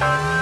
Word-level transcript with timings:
מה 0.00 0.33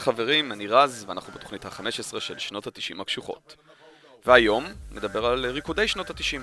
חברים, 0.00 0.52
אני 0.52 0.66
רז, 0.66 1.04
ואנחנו 1.08 1.32
בתוכנית 1.32 1.64
ה-15 1.64 2.20
של 2.20 2.38
שנות 2.38 2.66
ה-90 2.66 3.02
הקשוחות. 3.02 3.56
והיום 4.26 4.64
נדבר 4.90 5.26
על 5.26 5.46
ריקודי 5.46 5.88
שנות 5.88 6.10
ה-90. 6.10 6.40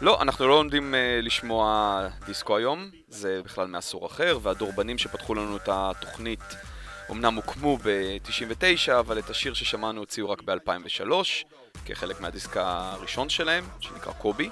לא, 0.00 0.22
אנחנו 0.22 0.48
לא 0.48 0.54
עומדים 0.54 0.94
uh, 0.94 1.24
לשמוע 1.24 2.08
דיסקו 2.26 2.56
היום, 2.56 2.90
זה 3.08 3.40
בכלל 3.44 3.66
מעשור 3.66 4.06
אחר, 4.06 4.38
והדורבנים 4.42 4.98
שפתחו 4.98 5.34
לנו 5.34 5.56
את 5.56 5.68
התוכנית 5.72 6.40
אמנם 7.10 7.34
הוקמו 7.34 7.76
ב-99, 7.76 8.92
אבל 8.98 9.18
את 9.18 9.30
השיר 9.30 9.54
ששמענו 9.54 10.00
הוציאו 10.00 10.30
רק 10.30 10.42
ב-2003, 10.42 11.12
כחלק 11.84 12.20
מהדיסק 12.20 12.56
הראשון 12.56 13.28
שלהם, 13.28 13.64
שנקרא 13.80 14.12
קובי. 14.12 14.50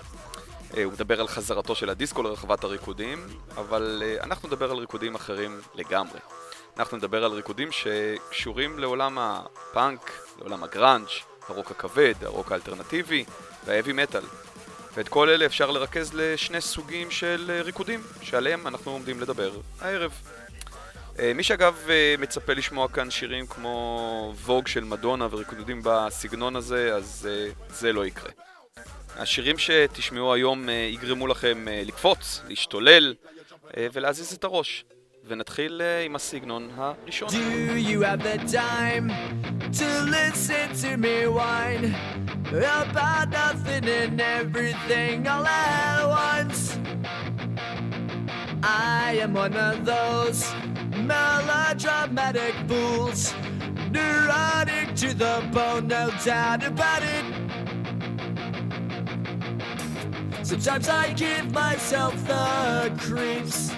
אה, 0.77 0.85
הוא 0.85 0.93
מדבר 0.93 1.21
על 1.21 1.29
חזרתו 1.29 1.75
של 1.75 1.91
הדיסקו 1.91 2.23
לרחבת 2.23 2.65
הריקודים, 2.65 3.27
אבל 3.57 4.03
אה, 4.05 4.25
אנחנו 4.25 4.49
נדבר 4.49 4.71
על 4.71 4.77
ריקודים 4.77 5.15
אחרים 5.15 5.61
לגמרי. 5.75 6.19
אנחנו 6.78 6.97
נדבר 6.97 7.25
על 7.25 7.33
ריקודים 7.33 7.69
שקשורים 7.72 8.78
לעולם 8.78 9.19
הפאנק, 9.19 10.12
לעולם 10.39 10.65
הגראנץ', 10.65 11.11
הרוק 11.49 11.71
הכבד, 11.71 12.15
הרוק 12.22 12.53
האלטרנטיבי 12.53 13.25
והאבי 13.66 13.93
מטאל. 13.93 14.22
ואת 14.94 15.09
כל 15.09 15.28
אלה 15.28 15.47
אפשר 15.47 15.71
לרכז 15.71 16.15
לשני 16.15 16.61
סוגים 16.61 17.11
של 17.11 17.50
אה, 17.50 17.62
ריקודים, 17.62 18.00
שעליהם 18.22 18.66
אנחנו 18.66 18.93
עומדים 18.93 19.21
לדבר 19.21 19.50
הערב. 19.81 20.12
אה, 21.19 21.33
מי 21.34 21.43
שאגב 21.43 21.87
אה, 21.89 22.15
מצפה 22.19 22.53
לשמוע 22.53 22.89
כאן 22.89 23.10
שירים 23.10 23.47
כמו 23.47 24.34
ווג 24.45 24.66
של 24.66 24.84
מדונה 24.84 25.28
וריקודים 25.31 25.81
בסגנון 25.84 26.56
הזה, 26.56 26.95
אז 26.95 27.28
זה 27.69 27.93
לא 27.93 28.06
יקרה. 28.06 28.31
השירים 29.16 29.59
שתשמעו 29.59 30.34
היום 30.34 30.69
יגרמו 30.69 31.27
לכם 31.27 31.66
לקפוץ, 31.69 32.41
להשתולל 32.49 33.15
ולהזיז 33.77 34.33
את 34.33 34.45
הראש. 34.45 34.84
ונתחיל 35.28 35.82
אה, 35.82 36.02
עם 36.02 36.16
הסגנון 36.16 36.70
הראשון. 36.76 37.29
Do 37.29 37.78
you 37.78 38.02
have 38.02 38.22
the 38.23 38.38
time 38.52 39.09
to 39.79 39.88
listen 40.17 40.66
to 40.84 40.97
me 40.97 41.28
whine 41.28 41.85
about 42.52 43.29
nothing 43.29 43.85
and 44.02 44.22
everything 44.22 45.28
all 45.28 45.47
at 45.47 46.05
once? 46.05 46.78
I 48.64 49.17
am 49.23 49.34
one 49.34 49.55
of 49.70 49.85
those 49.85 50.40
melodramatic 51.11 52.55
fools, 52.67 53.34
neurotic 53.91 54.96
to 55.02 55.09
the 55.23 55.35
bone, 55.52 55.88
no 55.88 56.11
doubt 56.23 56.64
about 56.72 57.03
it. 57.17 57.26
Sometimes 60.44 60.88
I 60.88 61.14
give 61.14 61.52
myself 61.52 62.14
the 62.28 62.94
creeps. 63.00 63.72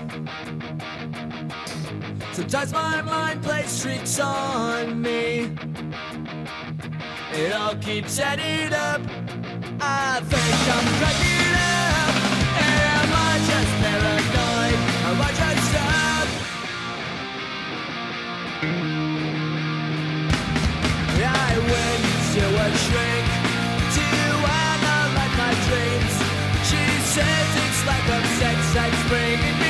Sometimes 2.33 2.73
my 2.73 3.03
mind 3.03 3.43
plays 3.43 3.83
tricks 3.83 4.21
on 4.21 5.03
me. 5.03 5.57
It 7.33 7.53
all 7.53 7.75
keeps 7.77 8.19
adding 8.19 8.73
up. 8.73 9.01
I 9.81 10.21
think 10.31 10.61
I'm 10.75 10.87
cracking 10.99 11.55
up. 11.59 12.15
Am 12.61 13.11
I 13.13 13.35
just 13.51 13.73
paranoid? 13.83 14.79
Am 15.09 15.21
I 15.21 15.31
just 15.41 15.75
up? 15.75 16.29
I 21.23 21.59
went 21.73 22.05
to 22.35 22.45
a 22.47 22.69
shrink 22.85 23.27
to 23.97 24.07
analyze 24.67 25.35
my 25.37 25.53
dreams. 25.67 26.15
She 26.69 26.83
says 27.15 27.49
it's 27.65 27.83
like 27.87 28.07
a 28.09 28.21
sex 28.39 28.59
that's 28.75 29.03
bringing 29.09 29.59
me. 29.61 29.70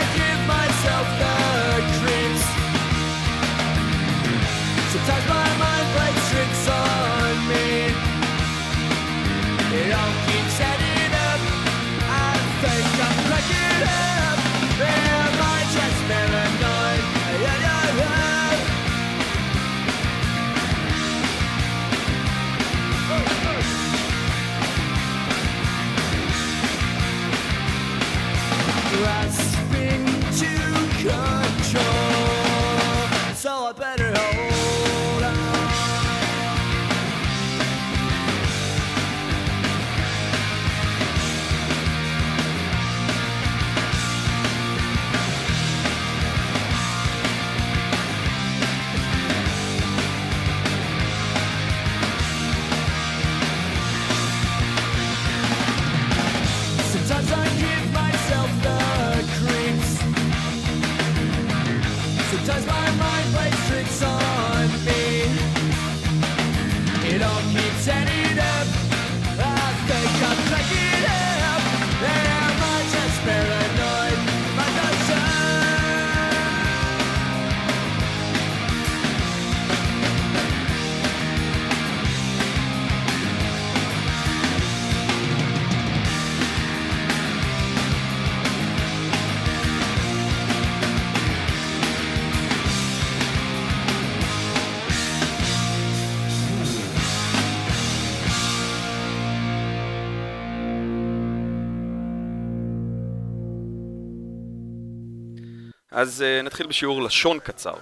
אז 105.91 106.23
uh, 106.23 106.45
נתחיל 106.45 106.67
בשיעור 106.67 107.03
לשון 107.03 107.39
קצר. 107.39 107.73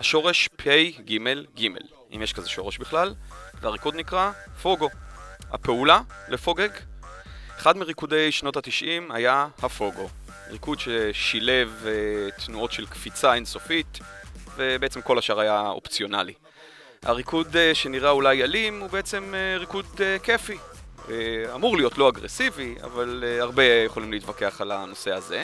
השורש 0.00 0.48
פ' 0.56 0.66
ג' 1.04 1.18
ג', 1.60 1.66
אם 2.14 2.22
יש 2.22 2.32
כזה 2.32 2.48
שורש 2.48 2.78
בכלל, 2.78 3.14
והריקוד 3.60 3.94
נקרא 3.94 4.30
פוגו. 4.62 4.88
הפעולה 5.50 6.00
לפוגג. 6.28 6.68
אחד 7.58 7.76
מריקודי 7.76 8.32
שנות 8.32 8.56
התשעים 8.56 9.12
היה 9.12 9.48
הפוגו. 9.62 10.08
ריקוד 10.50 10.78
ששילב 10.80 11.84
uh, 11.84 12.44
תנועות 12.44 12.72
של 12.72 12.86
קפיצה 12.86 13.34
אינסופית, 13.34 13.98
ובעצם 14.56 15.02
כל 15.02 15.18
השאר 15.18 15.40
היה 15.40 15.68
אופציונלי. 15.68 16.34
הריקוד 17.02 17.46
uh, 17.46 17.74
שנראה 17.74 18.10
אולי 18.10 18.42
אלים 18.42 18.80
הוא 18.80 18.90
בעצם 18.90 19.34
uh, 19.34 19.60
ריקוד 19.60 19.86
uh, 19.94 20.22
כיפי. 20.22 20.58
Uh, 21.06 21.10
אמור 21.54 21.76
להיות 21.76 21.98
לא 21.98 22.08
אגרסיבי, 22.08 22.74
אבל 22.82 23.24
uh, 23.24 23.42
הרבה 23.42 23.64
יכולים 23.64 24.12
להתווכח 24.12 24.60
על 24.60 24.72
הנושא 24.72 25.12
הזה. 25.12 25.42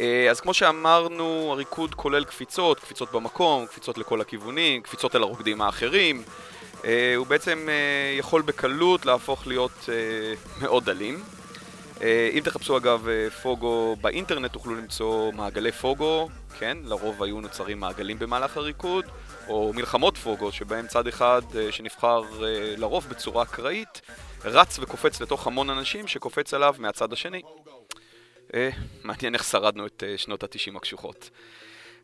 אה, 0.00 0.30
אז 0.30 0.40
כמו 0.40 0.54
שאמרנו, 0.54 1.48
הריקוד 1.52 1.94
כולל 1.94 2.24
קפיצות, 2.24 2.80
קפיצות 2.80 3.12
במקום, 3.12 3.66
קפיצות 3.66 3.98
לכל 3.98 4.20
הכיוונים, 4.20 4.82
קפיצות 4.82 5.16
אל 5.16 5.22
הרוקדים 5.22 5.60
האחרים. 5.62 6.22
אה, 6.84 7.14
הוא 7.16 7.26
בעצם 7.26 7.68
אה, 7.68 8.18
יכול 8.18 8.42
בקלות 8.42 9.06
להפוך 9.06 9.46
להיות 9.46 9.88
מאוד 10.60 10.88
אלים. 10.88 11.22
אם 12.32 12.40
תחפשו 12.44 12.76
אגב 12.76 13.08
פוגו 13.42 13.96
באינטרנט 14.00 14.52
תוכלו 14.52 14.74
למצוא 14.74 15.32
מעגלי 15.32 15.72
פוגו, 15.72 16.28
כן, 16.58 16.78
לרוב 16.84 17.22
היו 17.22 17.40
נוצרים 17.40 17.80
מעגלים 17.80 18.18
במהלך 18.18 18.56
הריקוד, 18.56 19.04
או 19.48 19.72
מלחמות 19.74 20.16
פוגו 20.18 20.52
שבהם 20.52 20.86
צד 20.86 21.06
אחד 21.06 21.42
שנבחר 21.70 22.22
לרוב 22.76 23.06
בצורה 23.10 23.42
אקראית 23.42 24.00
רץ 24.44 24.78
וקופץ 24.78 25.20
לתוך 25.20 25.46
המון 25.46 25.70
אנשים 25.70 26.06
שקופץ 26.06 26.54
עליו 26.54 26.74
מהצד 26.78 27.12
השני. 27.12 27.42
אה, 28.54 28.70
מעניין 29.04 29.34
איך 29.34 29.44
שרדנו 29.44 29.86
את 29.86 30.02
אה, 30.06 30.18
שנות 30.18 30.42
התשעים 30.42 30.76
הקשוחות. 30.76 31.30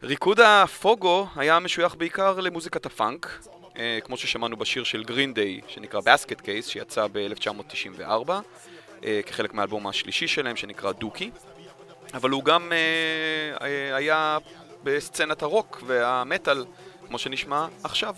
ריקוד 0.02 0.40
הפוגו 0.40 1.26
היה 1.36 1.58
משוייך 1.58 1.94
בעיקר 1.94 2.40
למוזיקת 2.40 2.86
הפאנק, 2.86 3.48
אה, 3.76 3.98
כמו 4.04 4.16
ששמענו 4.16 4.56
בשיר 4.56 4.84
של 4.84 5.04
גרין 5.04 5.34
דיי, 5.34 5.60
שנקרא 5.68 6.00
בסקט 6.00 6.40
קייס, 6.40 6.66
שיצא 6.66 7.06
ב-1994, 7.12 8.30
אה, 9.04 9.20
כחלק 9.26 9.54
מהאלבום 9.54 9.86
השלישי 9.86 10.28
שלהם, 10.28 10.56
שנקרא 10.56 10.92
דוקי. 10.92 11.30
אבל 12.14 12.30
הוא 12.30 12.44
גם 12.44 12.72
אה, 12.72 13.66
אה, 13.66 13.96
היה 13.96 14.38
בסצנת 14.82 15.42
הרוק 15.42 15.82
והמטאל, 15.86 16.64
כמו 17.06 17.18
שנשמע 17.18 17.66
עכשיו. 17.84 18.14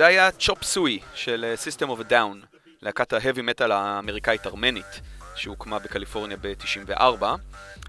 זה 0.00 0.06
היה 0.06 0.30
צ'ופ 0.30 0.62
סוי 0.62 0.98
של 1.14 1.44
אה, 1.44 1.54
System 1.54 1.88
of 1.88 2.00
a 2.00 2.10
Down, 2.10 2.46
להקת 2.82 3.12
ההאבי 3.12 3.42
מטאל 3.42 3.72
האמריקאית 3.72 4.46
ארמנית, 4.46 5.00
שהוקמה 5.34 5.78
בקליפורניה 5.78 6.36
ב-94. 6.40 7.24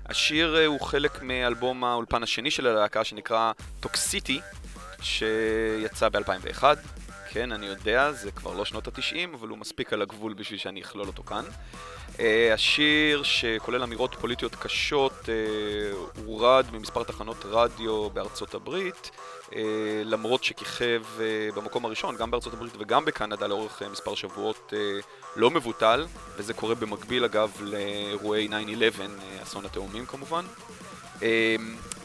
השיר 0.06 0.58
אה, 0.58 0.66
הוא 0.66 0.82
חלק 0.82 1.22
מאלבום 1.22 1.84
האולפן 1.84 2.24
השני 2.24 2.52
של 2.52 2.68
הלהקה 2.68 3.04
שנקרא 3.04 3.52
טוקסיטי, 3.80 4.40
שיצא 5.02 6.10
ב-2001. 6.10 6.64
כן, 7.34 7.52
אני 7.52 7.66
יודע, 7.66 8.12
זה 8.12 8.32
כבר 8.32 8.54
לא 8.54 8.66
שנות 8.66 8.88
ה-90, 8.88 9.36
אבל 9.36 9.48
הוא 9.48 9.58
מספיק 9.58 9.94
על 9.94 10.02
הגבול 10.02 10.34
בשביל 10.34 10.60
שאני 10.60 10.82
אכלול 10.82 11.08
אותו 11.08 11.24
כאן. 11.24 11.46
Uh, 12.16 12.20
השיר, 12.54 13.24
שכולל 13.24 13.84
אמירות 13.84 14.16
פוליטיות 14.16 14.56
קשות, 14.56 15.14
uh, 15.26 16.20
הורד 16.26 16.66
ממספר 16.72 17.04
תחנות 17.04 17.46
רדיו 17.46 18.10
בארצות 18.10 18.54
הברית, 18.54 19.12
uh, 19.50 19.54
למרות 20.06 20.44
שכיכב 20.44 21.04
uh, 21.18 21.56
במקום 21.56 21.86
הראשון, 21.86 22.16
גם 22.18 22.32
בארצות 22.32 22.54
הברית 22.54 22.74
וגם 22.80 23.06
בקנדה, 23.06 23.48
לאורך 23.48 23.82
uh, 23.82 23.86
מספר 23.92 24.16
שבועות 24.16 24.74
uh, 24.74 25.06
לא 25.36 25.52
מבוטל, 25.52 26.06
וזה 26.38 26.54
קורה 26.54 26.76
במקביל 26.76 27.26
אגב 27.26 27.52
לאירועי 27.62 28.48
9-11, 28.48 28.52
uh, 28.52 29.44
אסון 29.44 29.66
התאומים 29.66 30.06
כמובן. 30.06 30.46
Uh, 31.20 31.24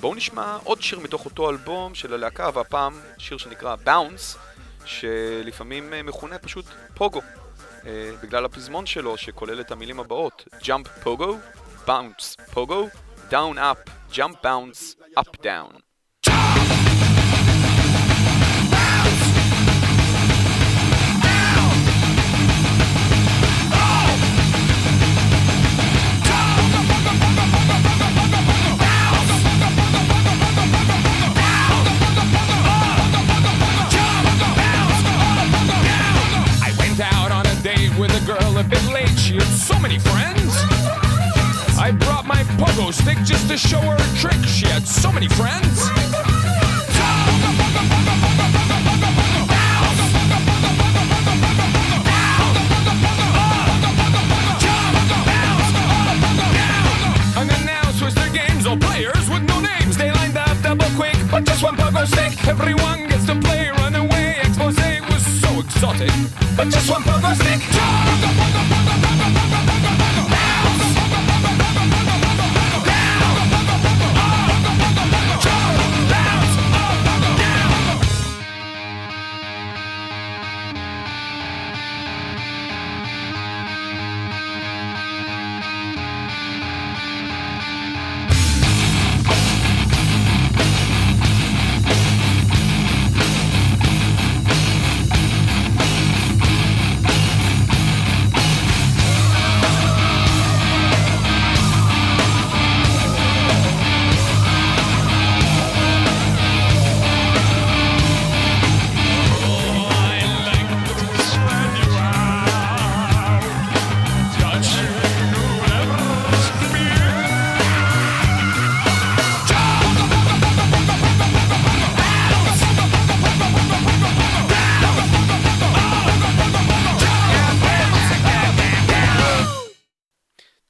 בואו 0.01 0.15
נשמע 0.15 0.57
עוד 0.65 0.83
שיר 0.83 1.01
מתוך 1.01 1.25
אותו 1.25 1.51
אלבום 1.51 1.95
של 1.95 2.15
הלהקה, 2.15 2.51
והפעם 2.55 3.01
שיר 3.19 3.39
שנקרא 3.39 3.77
Bounce, 3.87 4.39
שלפעמים 4.87 5.93
uh, 5.93 6.03
מכונה 6.03 6.39
פשוט 6.39 6.65
פוגו. 6.95 7.21
uh, 7.21 7.85
בגלל 8.23 8.45
הפזמון 8.45 8.87
שלו 8.87 9.17
שכולל 9.17 9.61
את 9.61 9.71
המילים 9.71 10.01
הבאות 10.01 10.49
jump 10.63 11.05
pogo, 11.05 11.33
bounce 11.87 12.55
pogo, 12.55 12.97
down 13.31 13.57
up, 13.57 13.91
jump 14.13 14.43
bounce, 14.45 14.97
up 15.19 15.43
down. 15.43 15.86
A 38.59 38.65
bit 38.65 38.83
late. 38.89 39.19
She 39.19 39.35
had 39.35 39.43
so 39.43 39.79
many 39.79 39.99
friends. 39.99 40.55
I 41.79 41.91
brought 41.91 42.27
my 42.27 42.43
pogo 42.57 42.93
stick 42.93 43.19
just 43.25 43.49
to 43.49 43.57
show 43.59 43.81
her 43.81 43.97
a 43.97 44.19
trick. 44.19 44.43
She 44.47 44.67
had 44.67 44.87
so 44.87 45.13
many 45.13 45.29
friends. 45.29 45.91
Players 58.81 59.31
with 59.31 59.43
no 59.45 59.61
names. 59.61 59.97
They 59.97 60.11
lined 60.11 60.37
up 60.37 60.57
double 60.63 60.91
quick, 60.97 61.17
but 61.31 61.45
just 61.45 61.63
one 61.63 61.77
pogo 61.77 62.05
stick. 62.07 62.47
Everyone 62.47 63.09
gets 63.09 63.25
to 63.27 63.35
play, 63.41 63.71
run 63.71 63.95
away. 63.95 64.37
Expose 64.43 64.77
was 65.09 65.25
so 65.41 65.61
exotic, 65.61 66.13
but 66.57 66.69
just 66.69 66.91
one 66.91 67.03
pogo 67.03 67.35
stick. 67.35 67.86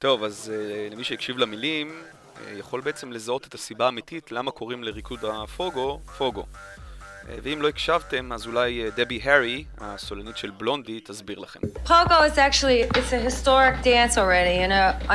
טוב, 0.07 0.23
אז 0.23 0.51
uh, 0.53 0.93
למי 0.93 1.03
שהקשיב 1.03 1.37
למילים, 1.37 1.91
uh, 1.91 2.39
יכול 2.59 2.81
בעצם 2.81 3.11
לזהות 3.11 3.47
את 3.47 3.53
הסיבה 3.53 3.85
האמיתית 3.85 4.31
למה 4.31 4.51
קוראים 4.51 4.83
לריקוד 4.83 5.19
הפוגו, 5.25 5.99
פוגו. 6.17 6.41
Uh, 6.41 7.25
ואם 7.43 7.61
לא 7.61 7.67
הקשבתם, 7.67 8.33
אז 8.33 8.47
אולי 8.47 8.87
uh, 8.87 8.97
דבי 8.97 9.19
הארי, 9.23 9.63
הסולנית 9.77 10.37
של 10.37 10.49
בלונדי, 10.49 10.99
תסביר 10.99 11.39
לכם. 11.39 11.59
Uh, 11.85 11.91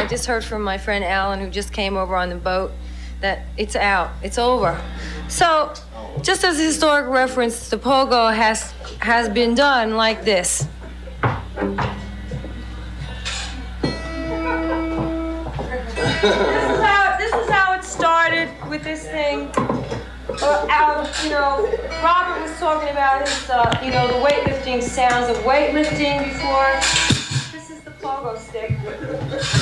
just 0.09 0.27
heard 0.27 0.45
from 0.45 0.63
my 0.63 0.79
friend 0.87 1.05
Alan, 1.05 1.39
who 1.41 1.51
just 1.51 1.73
came 1.73 1.97
over 1.97 2.15
on 2.23 2.29
the 2.29 2.41
boat, 2.51 2.71
that 3.23 3.39
it's 3.57 3.77
out, 3.77 4.09
it's 4.23 4.39
over. 4.39 4.73
So, 5.29 5.49
just 6.29 6.45
as 6.49 6.55
a 6.61 6.65
historic 6.71 7.07
reference, 7.23 7.57
the 7.75 7.81
pogo 7.89 8.23
has 8.43 8.59
has 9.13 9.25
been 9.39 9.53
done 9.67 9.89
like 10.05 10.21
this. 10.33 10.51
This 16.23 16.37
is 16.37 16.81
how 16.85 17.17
this 17.19 17.33
is 17.35 17.51
how 17.51 17.75
it 17.75 17.83
started 17.83 18.49
with 18.69 18.85
this 18.85 19.03
thing. 19.03 19.51
Uh, 20.41 20.67
out, 20.71 21.11
you 21.25 21.31
know, 21.31 21.69
Robert 22.03 22.41
was 22.41 22.57
talking 22.61 22.89
about 22.91 23.27
his, 23.27 23.51
uh, 23.51 23.81
you 23.83 23.91
know, 23.91 24.07
the 24.07 24.25
weightlifting 24.25 24.81
sounds 24.81 25.29
of 25.29 25.37
weightlifting 25.45 26.23
before. 26.23 26.73
This 27.51 27.71
is 27.71 27.81
the 27.81 27.91
pogo 27.91 28.39
stick. 28.39 28.71
This 28.85 29.55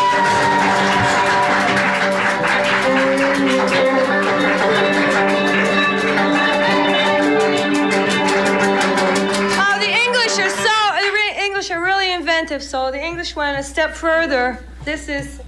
so 12.60 12.90
the 12.90 13.02
English 13.02 13.34
went 13.34 13.58
a 13.58 13.62
step 13.62 13.94
further. 13.94 14.62
This 14.84 15.08
is 15.08 15.40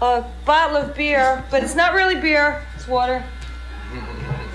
a 0.00 0.24
bottle 0.44 0.76
of 0.76 0.94
beer, 0.94 1.42
but 1.50 1.62
it's 1.62 1.74
not 1.74 1.94
really 1.94 2.14
beer, 2.14 2.62
it's 2.76 2.86
water. 2.86 3.24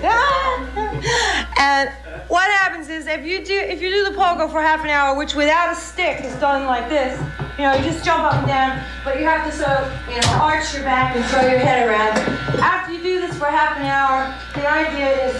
and 1.58 1.90
what 2.28 2.50
happens 2.50 2.88
is 2.88 3.06
if 3.06 3.26
you 3.26 3.44
do 3.44 3.52
if 3.52 3.82
you 3.82 3.90
do 3.90 4.04
the 4.04 4.16
pogo 4.16 4.50
for 4.50 4.62
half 4.62 4.82
an 4.82 4.88
hour, 4.88 5.14
which 5.14 5.34
without 5.34 5.70
a 5.70 5.74
stick 5.74 6.24
is 6.24 6.34
done 6.36 6.64
like 6.64 6.88
this, 6.88 7.20
you 7.58 7.64
know, 7.64 7.74
you 7.74 7.84
just 7.84 8.02
jump 8.02 8.22
up 8.22 8.34
and 8.34 8.46
down, 8.46 8.82
but 9.04 9.18
you 9.18 9.26
have 9.26 9.44
to 9.44 9.52
sort 9.54 9.68
of, 9.68 9.92
you 10.08 10.18
know, 10.20 10.38
arch 10.40 10.72
your 10.72 10.84
back 10.84 11.14
and 11.14 11.24
throw 11.26 11.42
your 11.42 11.58
head 11.58 11.86
around. 11.86 12.16
After 12.60 12.92
you 12.92 13.02
do 13.02 13.20
this 13.20 13.36
for 13.36 13.46
half 13.46 13.76
an 13.76 13.84
hour, 13.84 14.34
the 14.54 14.66
idea 14.66 15.28
is 15.28 15.34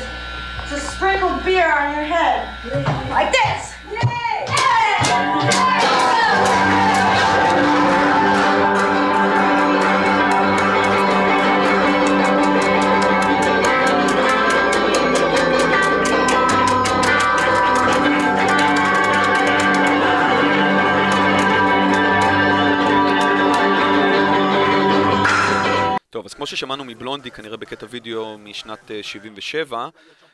to 0.68 0.78
sprinkle 0.78 1.30
beer 1.42 1.72
on 1.72 1.94
your 1.94 2.04
head. 2.04 2.46
Like 3.08 3.32
this. 3.32 3.72
Yay! 3.90 4.44
Yay! 4.46 5.99
ששמענו 26.60 26.84
מבלונדי, 26.84 27.30
כנראה 27.30 27.56
בקטע 27.56 27.86
וידאו 27.90 28.38
משנת 28.38 28.90
אה, 28.90 29.02
77, 29.02 29.88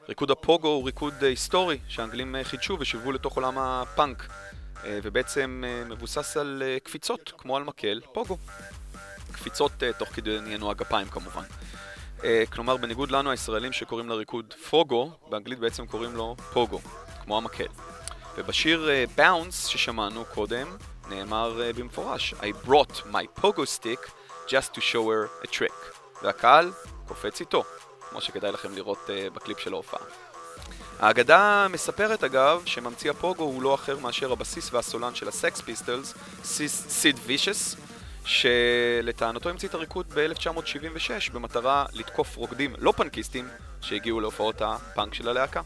ריקוד 0.09 0.31
הפוגו 0.31 0.69
הוא 0.69 0.87
ריקוד 0.87 1.15
אה, 1.23 1.29
היסטורי 1.29 1.79
שהאנגלים 1.89 2.37
אה, 2.37 2.45
חידשו 2.45 2.77
ושיוו 2.81 3.13
לתוך 3.13 3.37
עולם 3.37 3.59
הפאנק, 3.59 4.27
אה, 4.85 4.99
ובעצם 5.03 5.65
אה, 5.67 5.85
מבוסס 5.85 6.37
על 6.37 6.63
אה, 6.67 6.77
קפיצות, 6.83 7.33
כמו 7.39 7.57
על 7.57 7.65
מקל, 7.65 8.01
פוגו. 8.13 8.37
קפיצות 9.33 9.83
אה, 9.83 9.93
תוך 9.93 10.09
כדי 10.09 10.41
נענוע 10.41 10.75
גפיים 10.75 11.09
כמובן. 11.09 11.43
אה, 12.25 12.45
כלומר, 12.53 12.77
בניגוד 12.77 13.11
לנו 13.11 13.31
הישראלים 13.31 13.73
שקוראים 13.73 14.09
לריקוד 14.09 14.55
פוגו, 14.71 15.11
באנגלית 15.29 15.59
בעצם 15.59 15.87
קוראים 15.87 16.17
לו 16.17 16.37
פוגו, 16.53 16.81
כמו 17.25 17.37
המקל. 17.37 17.69
ובשיר 18.37 18.89
באונס 19.17 19.67
ששמענו 19.67 20.25
קודם, 20.35 20.77
נאמר 21.09 21.63
אה, 21.63 21.73
במפורש 21.73 22.35
I 22.35 22.69
brought 22.69 23.13
my 23.13 23.43
pogo 23.43 23.65
stick 23.65 24.11
just 24.49 24.75
to 24.75 24.81
show 24.81 25.05
her 25.11 25.29
a 25.45 25.47
trick. 25.47 25.96
והקהל 26.23 26.73
קופץ 27.09 27.41
איתו, 27.41 27.65
כמו 28.11 28.21
שכדאי 28.21 28.53
לכם 28.53 28.75
לראות 28.75 28.99
uh, 29.07 29.35
בקליפ 29.35 29.59
של 29.59 29.73
ההופעה. 29.73 30.01
האגדה 31.01 31.67
מספרת 31.71 32.25
אגב 32.25 32.63
שממציא 32.65 33.11
הפוגו 33.11 33.45
הוא 33.45 33.63
לא 33.63 33.75
אחר 33.75 33.99
מאשר 33.99 34.33
הבסיסט 34.33 34.73
והסולן 34.73 35.15
של 35.15 35.29
הסקס 35.29 35.61
פיסטלס, 35.61 36.15
סיד 36.89 37.21
ווישס, 37.25 37.77
שלטענתו 38.25 39.49
המציא 39.49 39.69
את 39.69 39.75
הריקוד 39.75 40.07
ב-1976 40.15 41.33
במטרה 41.33 41.87
לתקוף 41.93 42.37
רוקדים 42.37 42.75
לא 42.79 42.93
פנקיסטים 42.97 43.49
שהגיעו 43.81 44.21
להופעות 44.21 44.63
הפאנק 44.63 45.15
של 45.15 45.29
הלהקה. 45.29 45.61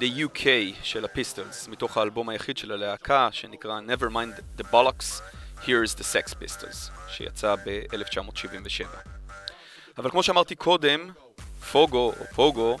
The 0.00 0.24
UK 0.24 0.46
של 0.82 1.04
הפיסטולס, 1.04 1.68
מתוך 1.68 1.96
האלבום 1.96 2.28
היחיד 2.28 2.56
של 2.56 2.72
הלהקה 2.72 3.28
שנקרא 3.32 3.80
Nevermind 3.80 4.60
the 4.60 4.64
Bollocks, 4.72 5.22
Here's 5.62 5.94
the 5.98 6.02
Sex 6.02 6.34
Pistols, 6.34 6.90
שיצא 7.08 7.54
ב-1977. 7.54 8.86
אבל 9.98 10.10
כמו 10.10 10.22
שאמרתי 10.22 10.54
קודם, 10.54 11.10
פוגו 11.72 12.12
או 12.20 12.24
פוגו 12.34 12.78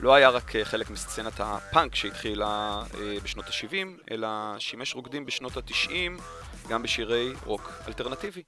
לא 0.00 0.14
היה 0.14 0.28
רק 0.28 0.56
אה, 0.56 0.64
חלק 0.64 0.90
מסצנת 0.90 1.32
הפאנק 1.38 1.94
שהתחילה 1.94 2.82
אה, 2.94 3.16
בשנות 3.22 3.44
ה-70, 3.46 4.10
אלא 4.10 4.28
שימש 4.58 4.94
רוקדים 4.94 5.26
בשנות 5.26 5.56
ה-90 5.56 6.22
גם 6.68 6.82
בשירי 6.82 7.32
רוק 7.44 7.72
אלטרנטיבי. 7.88 8.42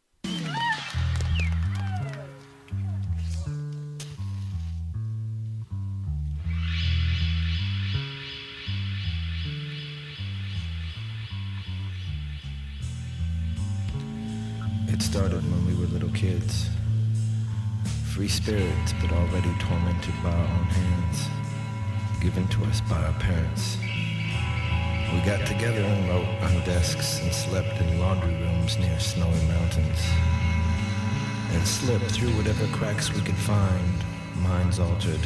Kids. 16.28 16.68
Free 18.12 18.28
spirits, 18.28 18.92
but 19.00 19.12
already 19.12 19.52
tormented 19.60 20.14
by 20.22 20.30
our 20.30 20.50
own 20.58 20.68
hands, 20.80 21.18
given 22.20 22.46
to 22.48 22.64
us 22.64 22.80
by 22.82 23.00
our 23.02 23.14
parents. 23.14 23.78
We 25.12 25.20
got 25.20 25.46
together 25.46 25.80
and 25.80 26.08
wrote 26.08 26.28
on 26.46 26.54
desks 26.64 27.22
and 27.22 27.32
slept 27.32 27.80
in 27.80 27.98
laundry 27.98 28.34
rooms 28.44 28.76
near 28.78 28.98
snowy 29.00 29.42
mountains. 29.56 30.00
And 31.52 31.66
slipped 31.66 32.10
through 32.10 32.32
whatever 32.36 32.66
cracks 32.76 33.10
we 33.14 33.22
could 33.22 33.42
find, 33.52 33.94
minds 34.42 34.78
altered, 34.78 35.24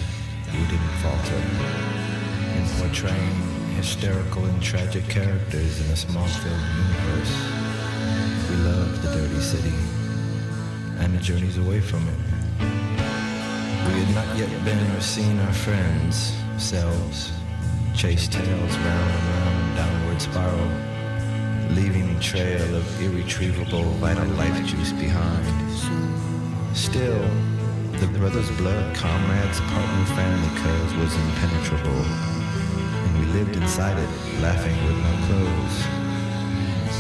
we 0.52 0.62
didn't 0.72 0.96
falter. 1.02 1.42
In 2.58 2.64
portraying 2.78 3.38
hysterical 3.74 4.44
and 4.44 4.62
tragic 4.62 5.04
characters 5.08 5.80
in 5.84 5.90
a 5.90 5.96
small-filled 5.96 6.66
universe. 6.84 7.34
We 8.48 8.56
loved 8.68 9.02
the 9.02 9.10
dirty 9.16 9.40
city 9.40 9.91
and 11.02 11.14
the 11.14 11.20
journeys 11.20 11.58
away 11.58 11.80
from 11.80 12.06
it. 12.08 12.18
We 12.60 13.92
had 14.00 14.14
not 14.14 14.36
yet 14.38 14.64
been 14.64 14.78
or 14.92 15.00
seen 15.00 15.38
our 15.40 15.52
friends, 15.52 16.36
selves, 16.58 17.32
chase 17.94 18.28
tails 18.28 18.76
round 18.78 19.10
and 19.18 19.24
round 19.34 19.56
in 19.60 19.76
downward 19.76 20.22
spiral, 20.22 20.70
leaving 21.74 22.08
a 22.16 22.20
trail 22.20 22.76
of 22.76 23.02
irretrievable 23.02 23.82
vital 23.98 24.28
life 24.40 24.64
juice 24.64 24.92
behind. 24.92 25.44
Still, 26.76 27.20
the 27.98 28.06
brother's 28.18 28.50
blood, 28.52 28.94
comrades, 28.94 29.60
partner, 29.60 30.04
family 30.14 30.60
cause 30.62 30.94
was 30.94 31.14
impenetrable, 31.16 32.02
and 33.02 33.18
we 33.18 33.26
lived 33.38 33.56
inside 33.56 33.98
it, 33.98 34.40
laughing 34.40 34.76
with 34.86 34.96
no 34.96 35.26
clothes 35.26 36.02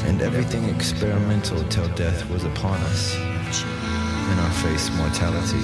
and 0.04 0.20
everything 0.20 0.68
experimental 0.68 1.62
till 1.68 1.86
death 1.94 2.28
was 2.28 2.42
upon 2.44 2.76
us. 2.80 3.31
In 3.60 4.38
our 4.38 4.50
face, 4.62 4.90
mortality. 4.96 5.62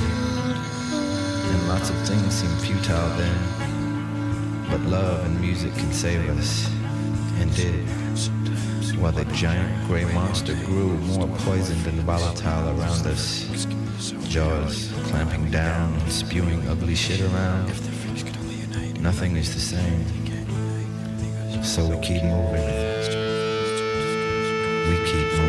And 1.50 1.68
lots 1.68 1.88
of 1.88 1.96
things 2.06 2.34
seem 2.34 2.50
futile 2.58 3.08
then. 3.16 4.66
But 4.70 4.80
love 4.82 5.24
and 5.24 5.40
music 5.40 5.72
can 5.74 5.90
save 5.92 6.28
us. 6.36 6.70
And 7.38 7.54
did. 7.56 7.88
While 9.00 9.12
the 9.12 9.24
giant 9.32 9.86
gray 9.86 10.04
monster 10.12 10.54
grew 10.66 10.98
more 11.16 11.28
poisoned 11.38 11.86
and 11.86 12.00
volatile 12.00 12.78
around 12.78 13.06
us. 13.06 13.46
Jaws 14.28 14.92
clamping 15.04 15.50
down 15.50 15.94
and 15.94 16.12
spewing 16.12 16.68
ugly 16.68 16.94
shit 16.94 17.22
around. 17.22 17.68
Nothing 19.00 19.36
is 19.36 19.54
the 19.54 19.60
same. 19.60 20.04
So 21.64 21.88
we 21.88 21.98
keep 22.00 22.22
moving 22.22 22.88
we 24.88 24.96
keep 25.04 25.28
moving. 25.36 25.47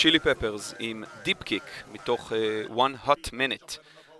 רד 0.00 0.02
הוט 0.02 0.07
צ'ילי 0.07 0.18
פפרס 0.18 0.74
עם 0.78 1.04
Deep 1.22 1.42
Kick 1.42 1.62
מתוך 1.92 2.32
uh, 2.32 2.70
One 2.70 3.08
Hot 3.08 3.28
Minute, 3.28 3.78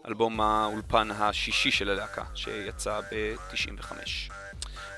אלבום 0.09 0.41
האולפן 0.41 1.11
השישי 1.11 1.71
של 1.71 1.91
הלהקה 1.91 2.23
שיצא 2.35 3.01
ב-95. 3.01 3.93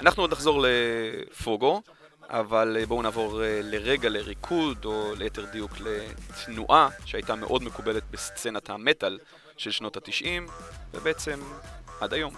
אנחנו 0.00 0.22
עוד 0.22 0.32
נחזור 0.32 0.64
לפוגו, 0.66 1.82
אבל 2.28 2.76
uh, 2.82 2.86
בואו 2.86 3.02
נעבור 3.02 3.40
uh, 3.40 3.44
לרגע 3.62 4.08
לריקוד, 4.08 4.84
או 4.84 5.14
ליתר 5.14 5.44
דיוק 5.52 5.72
לתנועה 5.80 6.88
שהייתה 7.04 7.34
מאוד 7.34 7.62
מקובלת 7.62 8.02
בסצנת 8.10 8.70
המטאל 8.70 9.18
של 9.56 9.70
שנות 9.70 9.96
ה-90, 9.96 10.50
ובעצם 10.94 11.40
עד 12.00 12.14
היום. 12.14 12.34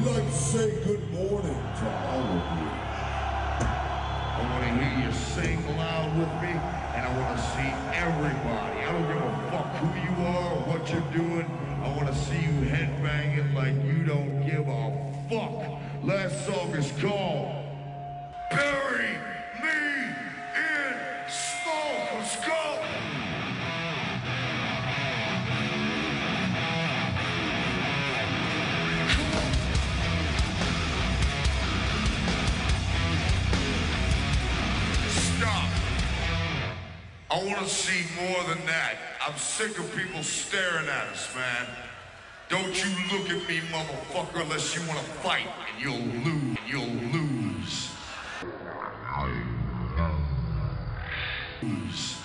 We'd 0.00 0.12
like 0.12 0.24
to 0.24 0.32
say 0.32 0.70
good 0.82 1.12
morning 1.12 1.60
to 1.76 1.90
all 2.08 2.22
of 2.22 2.58
you. 2.58 2.68
I 3.60 4.48
want 4.50 4.64
to 4.64 4.70
hear 4.82 5.06
you 5.06 5.12
sing 5.12 5.76
loud 5.76 6.16
with 6.16 6.32
me, 6.40 6.52
and 6.94 7.04
I 7.04 7.18
want 7.20 7.36
to 7.36 7.44
see 7.44 7.68
everybody. 7.92 8.80
I 8.80 8.92
don't 8.92 9.06
give 9.06 9.22
a 9.22 9.50
fuck 9.50 9.76
who 9.76 9.88
you 10.00 10.26
are 10.26 10.52
or 10.54 10.60
what 10.72 10.90
you're 10.90 11.12
doing. 11.12 11.44
I 11.84 11.88
want 11.94 12.06
to 12.08 12.14
see 12.14 12.40
you 12.40 12.70
headbanging 12.70 13.52
like 13.52 13.74
you 13.84 14.02
don't 14.04 14.40
give 14.46 14.66
a 14.68 14.90
fuck. 15.28 15.82
Last 16.02 16.46
song 16.46 16.70
is 16.76 16.90
called 16.98 17.59
more 38.40 38.54
than 38.54 38.64
that. 38.66 38.96
I'm 39.26 39.36
sick 39.36 39.78
of 39.78 39.94
people 39.96 40.22
staring 40.22 40.86
at 40.86 41.08
us, 41.08 41.34
man. 41.34 41.66
Don't 42.48 42.84
you 42.84 42.90
look 43.12 43.30
at 43.30 43.48
me, 43.48 43.60
motherfucker, 43.70 44.42
unless 44.42 44.74
you 44.74 44.86
want 44.88 44.98
to 44.98 45.04
fight, 45.04 45.46
and 45.46 45.82
you'll 45.82 45.98
lose. 46.24 46.58
You'll 46.66 47.12
lose. 47.12 47.90
Lose. 51.62 52.16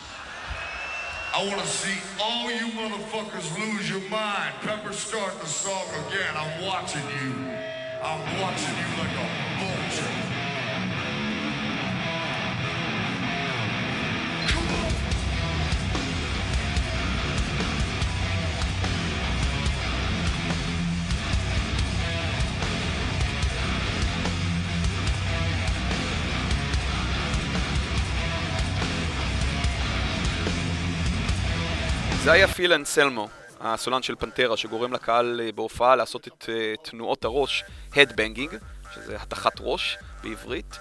I 1.33 1.45
want 1.45 1.59
to 1.59 1.67
see 1.67 1.99
all 2.21 2.49
you 2.49 2.67
motherfuckers 2.71 3.57
lose 3.59 3.89
your 3.89 4.09
mind. 4.09 4.53
Pepper, 4.61 4.93
start 4.93 5.37
the 5.41 5.45
song 5.45 5.85
again. 6.07 6.33
I'm 6.35 6.63
watching 6.63 7.01
you. 7.01 7.33
I'm 8.01 8.41
watching 8.41 8.75
you 8.75 9.03
like 9.03 9.11
a 9.11 9.25
vulture. 9.59 10.24
זה 32.25 32.31
היה 32.31 32.47
פיל 32.47 32.73
אנסלמו, 32.73 33.27
הסולן 33.59 34.03
של 34.03 34.15
פנטרה, 34.15 34.57
שגורם 34.57 34.93
לקהל 34.93 35.41
אה, 35.43 35.51
בהופעה 35.51 35.95
לעשות 35.95 36.27
את 36.27 36.49
אה, 36.49 36.73
תנועות 36.81 37.25
הראש, 37.25 37.63
Headbanging, 37.93 38.55
שזה 38.93 39.15
התחת 39.21 39.53
ראש 39.59 39.97
בעברית. 40.23 40.79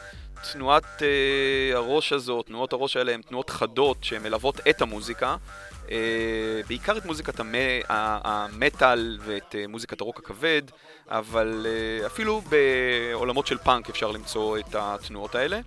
תנועת 0.52 1.02
אה, 1.02 1.76
הראש 1.76 2.12
הזו, 2.12 2.42
תנועות 2.42 2.72
הראש 2.72 2.96
האלה 2.96 3.12
הן 3.12 3.22
תנועות 3.22 3.50
חדות 3.50 4.04
שמלוות 4.04 4.60
את 4.70 4.82
המוזיקה, 4.82 5.36
אה, 5.90 6.60
בעיקר 6.68 6.96
את 6.96 7.04
מוזיקת 7.04 7.40
המטאל 7.88 9.18
ואת 9.24 9.54
אה, 9.54 9.66
מוזיקת 9.68 10.00
הרוק 10.00 10.18
הכבד, 10.18 10.62
אבל 11.08 11.66
אה, 11.66 12.06
אפילו 12.06 12.42
בעולמות 12.48 13.46
של 13.46 13.58
פאנק 13.58 13.90
אפשר 13.90 14.10
למצוא 14.10 14.58
את 14.58 14.74
התנועות 14.74 15.34
האלה. 15.34 15.60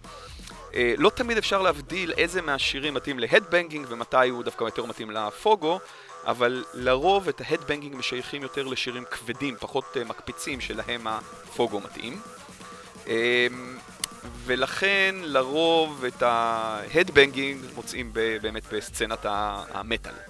לא 0.97 1.09
תמיד 1.09 1.37
אפשר 1.37 1.61
להבדיל 1.61 2.13
איזה 2.17 2.41
מהשירים 2.41 2.93
מתאים 2.93 3.19
ל 3.19 3.25
headbanging 3.25 3.85
ומתי 3.89 4.29
הוא 4.29 4.43
דווקא 4.43 4.63
יותר 4.63 4.85
מתאים 4.85 5.11
לפוגו, 5.11 5.79
אבל 6.25 6.63
לרוב 6.73 7.27
את 7.27 7.41
ה 7.45 7.49
headbanging 7.49 7.95
משייכים 7.95 8.41
יותר 8.41 8.67
לשירים 8.67 9.03
כבדים, 9.11 9.55
פחות 9.59 9.97
אה, 9.97 10.03
מקפיצים, 10.03 10.61
שלהם 10.61 11.07
הפוגו 11.07 11.79
מתאים. 11.79 12.21
אה, 13.07 13.47
ולכן 14.45 15.15
לרוב 15.21 16.05
את 16.05 16.21
ה 16.21 16.33
headbanging 16.33 17.61
מוצאים 17.75 18.13
באמת 18.13 18.73
בסצנת 18.73 19.25
המטאל. 19.25 20.26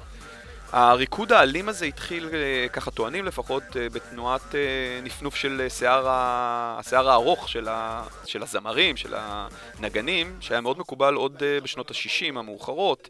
הריקוד 0.72 1.32
האלים 1.32 1.70
הזה 1.70 1.86
התחיל, 1.86 2.30
אה, 2.34 2.68
ככה 2.74 2.92
טוענים 2.92 3.26
לפחות, 3.26 3.64
אה, 3.76 3.90
בתנועת 3.90 4.56
אה, 4.56 4.60
נפנוף 5.04 5.36
של 5.36 5.66
שיער, 5.70 6.08
ה- 6.08 6.76
השיער 6.80 7.10
הארוך 7.10 7.50
של, 7.50 7.68
ה, 7.68 8.04
של 8.26 8.44
הזמרים, 8.44 8.98
של 8.98 9.14
הנגנים, 9.18 10.38
שהיה 10.40 10.62
מאוד 10.62 10.80
מקובל 10.80 11.14
עוד 11.14 11.44
בשנות 11.64 11.92
ה-60 11.92 12.40
המאוחרות, 12.40 13.10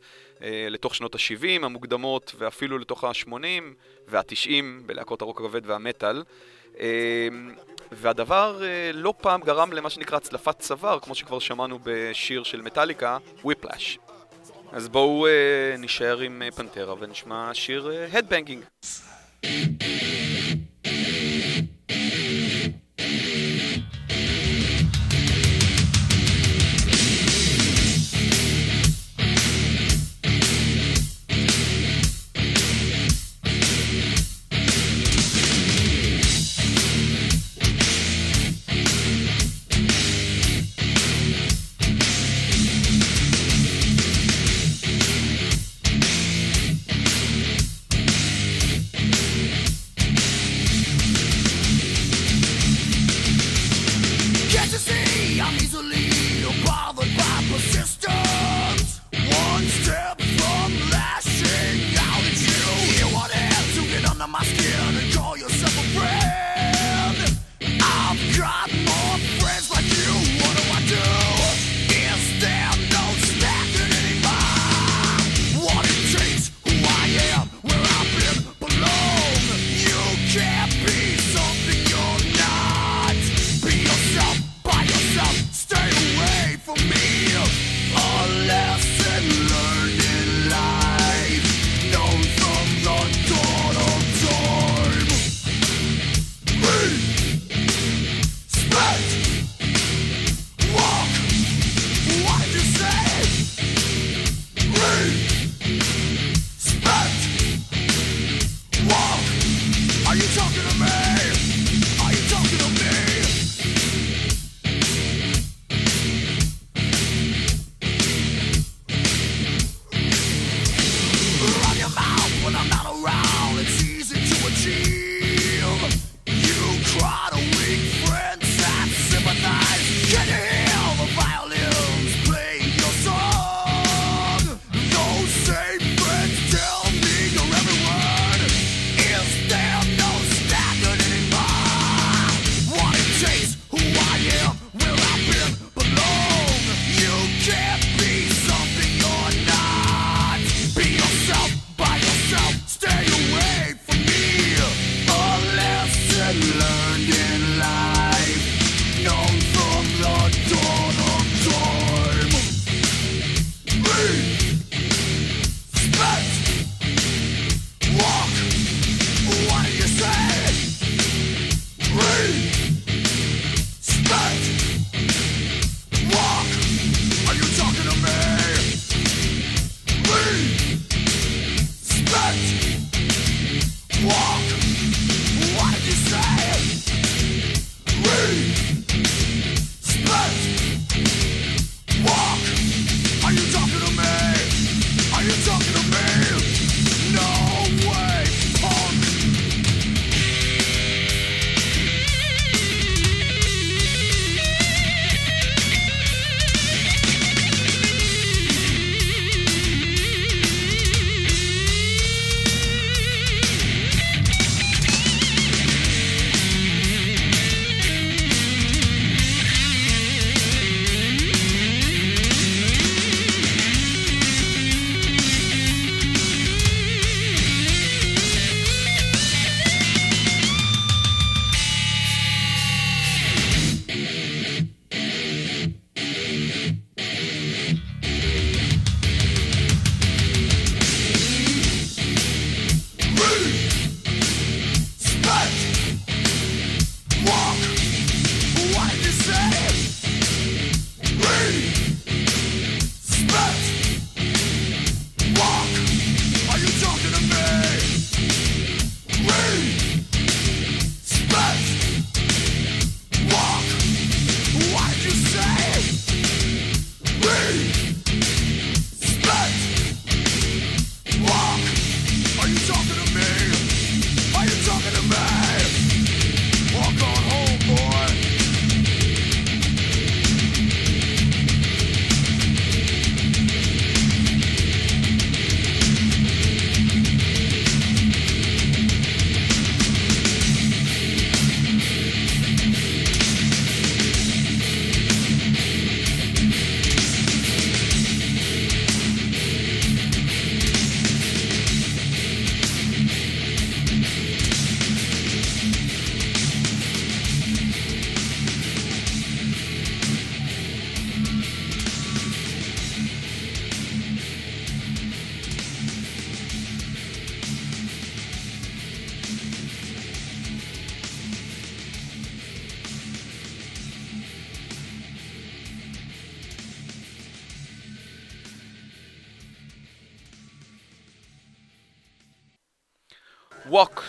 לתוך 0.69 0.95
שנות 0.95 1.15
ה-70 1.15 1.65
המוקדמות, 1.65 2.35
ואפילו 2.37 2.77
לתוך 2.77 3.03
ה-80 3.03 3.33
וה-90 4.07 4.49
בלהקות 4.85 5.21
הרוק 5.21 5.41
הכבד 5.41 5.61
והמטאל. 5.65 6.23
והדבר 7.91 8.61
לא 8.93 9.13
פעם 9.21 9.41
גרם 9.41 9.73
למה 9.73 9.89
שנקרא 9.89 10.17
הצלפת 10.17 10.59
צוואר, 10.59 10.99
כמו 10.99 11.15
שכבר 11.15 11.39
שמענו 11.39 11.79
בשיר 11.83 12.43
של 12.43 12.61
מטאליקה, 12.61 13.17
Whiplash. 13.45 14.06
אז 14.71 14.87
בואו 14.87 15.27
אה, 15.27 15.77
נישאר 15.77 16.19
עם 16.19 16.41
אה, 16.41 16.51
פנטרה 16.51 16.95
ונשמע 16.99 17.53
שיר 17.53 17.91
אה, 17.91 18.17
הדבנגינג. 18.17 18.63
Thank 19.45 20.06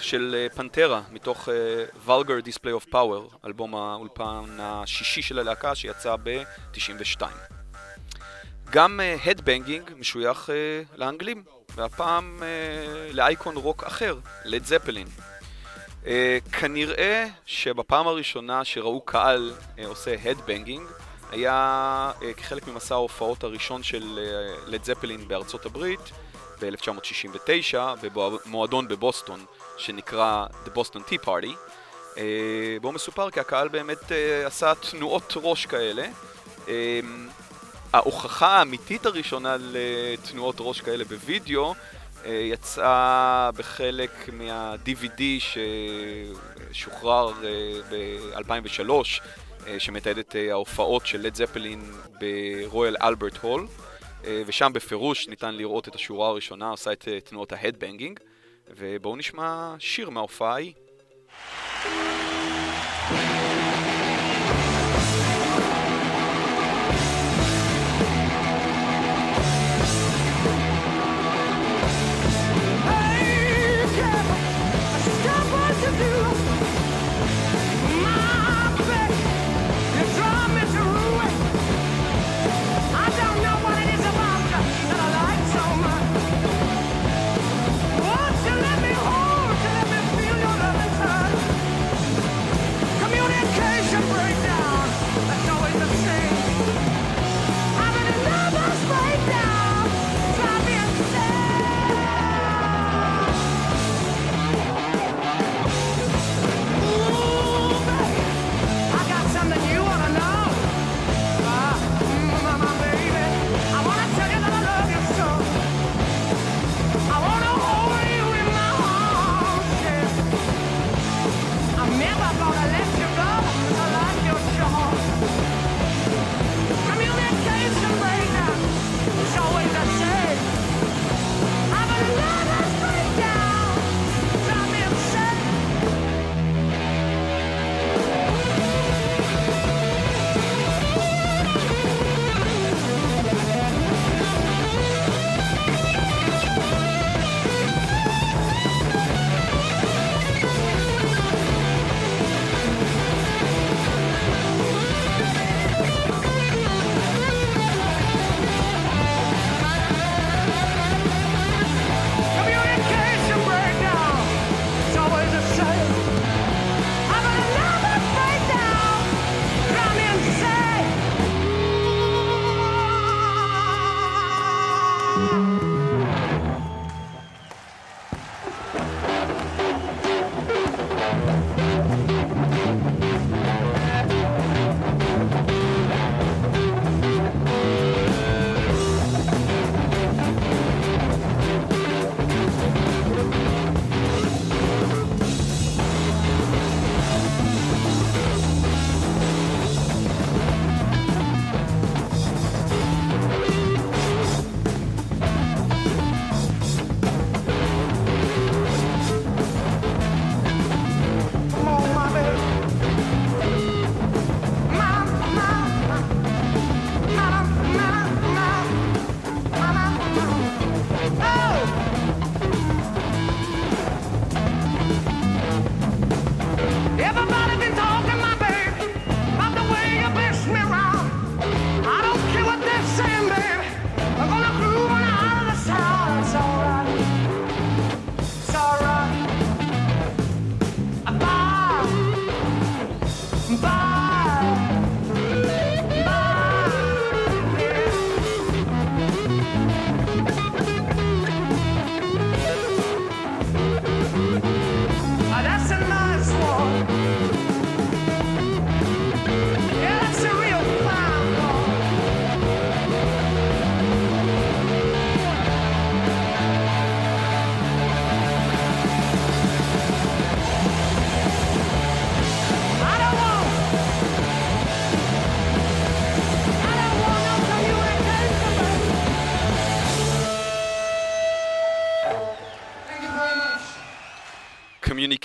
של 0.08 0.34
אה, 0.38 0.56
פנטרה, 0.56 1.02
מתוך 1.10 1.48
אה, 1.48 1.84
Vulgar 2.06 2.46
Display 2.46 2.84
of 2.84 2.92
Power, 2.92 3.46
אלבום 3.46 3.74
האולפן 3.74 4.44
השישי 4.58 5.22
של 5.22 5.38
הלהקה 5.38 5.74
שיצא 5.74 6.16
ב-92. 6.22 7.22
גם 8.70 9.00
הדבנגינג 9.24 9.90
משוייך 9.98 10.50
אה, 10.50 10.82
לאנגלים, 10.96 11.42
והפעם 11.76 12.42
אה, 12.42 13.12
לאייקון 13.12 13.56
רוק 13.56 13.84
אחר, 13.84 14.18
לד 14.44 14.64
זפלין. 14.64 15.06
אה, 16.06 16.38
כנראה 16.52 17.26
שבפעם 17.46 18.06
הראשונה 18.06 18.64
שראו 18.64 19.00
קהל 19.00 19.52
אה, 19.78 19.86
עושה 19.86 20.14
הדבנגינג, 20.24 20.86
היה 21.30 22.10
אה, 22.22 22.32
כחלק 22.32 22.68
ממסע 22.68 22.94
ההופעות 22.94 23.44
הראשון 23.44 23.82
של 23.82 24.18
לד 24.66 24.84
זפלין 24.84 25.28
בארצות 25.28 25.66
הברית 25.66 26.00
ב-1969, 26.60 27.76
במועדון 28.14 28.88
בבוסטון 28.88 29.40
שנקרא 29.78 30.46
The 30.66 30.78
Boston 30.78 31.10
Tea 31.10 31.26
Party, 31.26 31.52
אה, 32.16 32.76
בו 32.80 32.92
מסופר 32.92 33.30
כי 33.30 33.40
הקהל 33.40 33.68
באמת 33.68 34.12
אה, 34.12 34.46
עשה 34.46 34.72
תנועות 34.90 35.32
ראש 35.36 35.66
כאלה. 35.66 36.06
אה, 36.68 37.00
ההוכחה 37.92 38.46
האמיתית 38.46 39.06
הראשונה 39.06 39.56
לתנועות 39.60 40.56
ראש 40.58 40.80
כאלה 40.80 41.04
בווידאו 41.04 41.74
אה, 42.24 42.30
יצאה 42.30 43.50
בחלק 43.56 44.10
מה-DVD 44.32 45.22
ששוחרר 46.72 47.32
ב-2003, 47.90 48.90
שמתעד 49.78 50.18
את 50.18 50.36
ההופעות 50.50 51.06
של 51.06 51.20
לד 51.20 51.34
זפלין 51.34 51.92
ברויאל 52.20 52.96
אלברט 53.02 53.36
הול, 53.36 53.66
ושם 54.46 54.72
בפירוש 54.74 55.28
ניתן 55.28 55.54
לראות 55.54 55.88
את 55.88 55.94
השורה 55.94 56.28
הראשונה 56.28 56.70
עושה 56.70 56.92
את 56.92 57.08
אה, 57.08 57.20
תנועות 57.20 57.52
ההדבנגינג, 57.52 58.20
ובואו 58.76 59.16
נשמע 59.16 59.74
שיר 59.78 60.10
מההופעה 60.10 60.52
ההיא. 60.52 60.72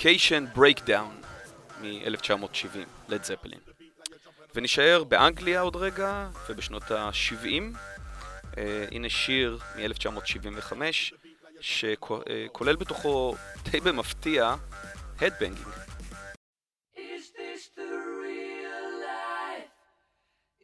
Communication 0.04 0.54
Breakdown 0.54 1.26
מ-1970, 1.80 2.78
לד 3.08 3.24
זפלין. 3.24 3.58
ונשאר 4.54 5.04
באנגליה 5.04 5.60
עוד 5.60 5.76
רגע, 5.76 6.28
ובשנות 6.48 6.90
ה-70. 6.90 7.76
Uh, 8.52 8.56
הנה 8.90 9.08
שיר 9.08 9.58
מ-1975 9.76 10.72
שכולל 11.60 12.76
בתוכו 12.76 13.34
די 13.62 13.80
במפתיע 13.80 14.54
הדבנגינג. 15.20 15.68
Is 16.96 17.24
this 17.38 17.62
the 17.76 17.92
real 18.24 18.88
life? 19.10 19.72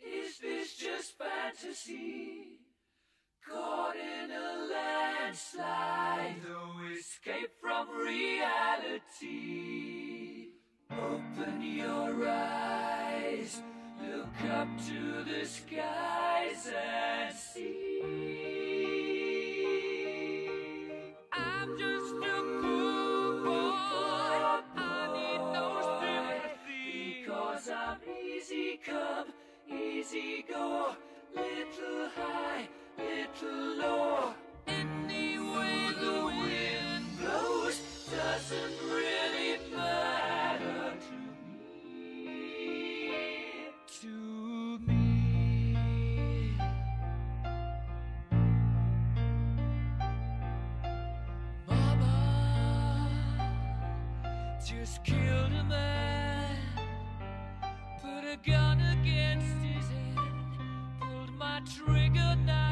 Is 0.03 0.33
this 0.39 0.77
just 0.87 1.09
fantasy? 1.19 2.61
Caught 3.49 3.97
in 3.97 4.31
a 4.31 4.49
landslide, 4.73 6.37
no 6.49 6.80
escape 7.01 7.51
from 7.63 7.89
reality. 7.97 9.31
Open 10.91 11.63
your 11.63 12.29
eyes, 12.29 13.63
look 14.03 14.51
up 14.51 14.69
to 14.87 15.25
the 15.25 15.47
skies 15.47 16.69
and 16.69 17.35
see. 17.35 18.03
I'm 21.33 21.79
just 21.79 22.15
a 22.17 22.43
poor 22.61 23.45
boy. 23.45 24.61
I 24.77 25.09
need 25.17 25.43
no 25.57 25.69
sympathy. 26.01 27.23
Because 27.23 27.67
I'm 27.71 27.99
easy 28.23 28.79
come, 28.85 29.29
easy 29.73 30.45
go. 30.47 30.97
Little 31.35 32.09
high, 32.15 32.69
little 32.99 33.77
low. 33.79 34.35
Any 34.67 35.39
way 35.39 35.93
the 36.01 36.13
wind 36.25 36.50
blows 37.31 37.81
doesn't 38.11 38.77
really 38.85 39.59
matter 39.75 40.93
to 41.07 41.17
me. 42.27 43.69
To 44.01 44.79
me. 44.87 46.57
Mama 51.69 52.17
just 54.67 55.05
killed 55.05 55.53
a 55.53 55.65
man, 55.65 56.57
put 58.03 58.25
a 58.25 58.37
gun 58.45 58.81
against 58.81 59.57
his 59.63 59.89
head, 59.89 60.17
pulled 61.01 61.35
my 61.39 61.61
trigger, 61.77 62.37
now 62.45 62.70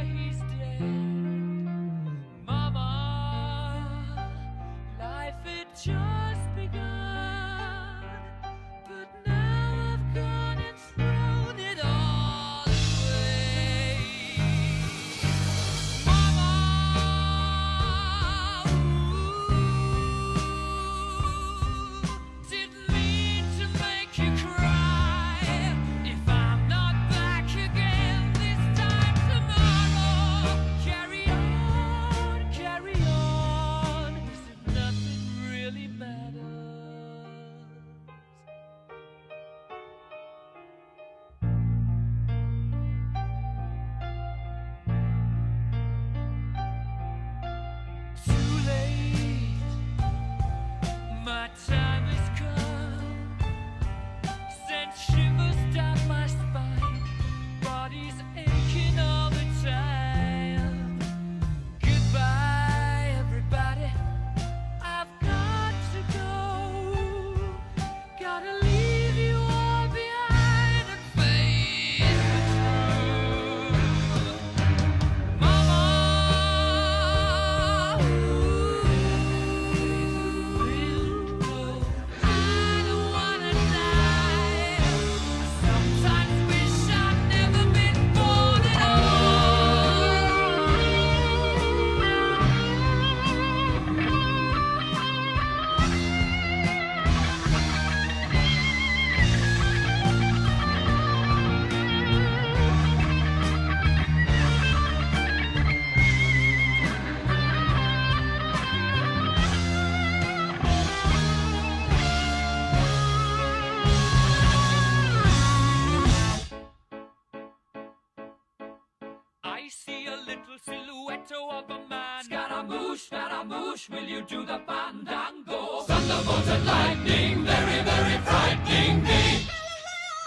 Scaramouche, 124.28 124.36
will 124.36 124.40
you 124.40 124.46
do 124.46 124.46
the 124.46 124.58
fandango? 124.66 125.82
Thunderbolt 125.82 126.48
and 126.48 126.66
lightning, 126.66 127.44
very, 127.44 127.82
very 127.82 128.18
frightening 128.18 129.02
me. 129.02 129.46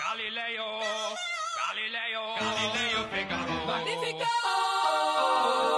Galileo, 0.02 0.82
Galileo, 1.60 2.24
Galileo 2.40 3.02
Figaro. 3.12 3.66
Magnifico! 3.68 4.26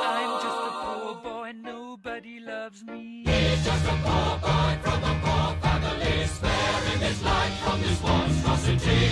I'm 0.06 0.42
just 0.42 0.60
a 0.60 0.72
poor 0.84 1.16
boy, 1.16 1.52
nobody 1.56 2.40
loves 2.40 2.84
me. 2.84 3.24
He's 3.26 3.64
just 3.66 3.86
a 3.86 3.96
poor 4.04 4.38
boy 4.40 4.78
from 4.82 5.04
a 5.04 5.14
poor 5.24 5.56
family, 5.62 6.28
sparing 6.28 7.02
his 7.02 7.24
life 7.24 7.58
from 7.64 7.82
this 7.82 8.02
monstrosity. 8.02 9.10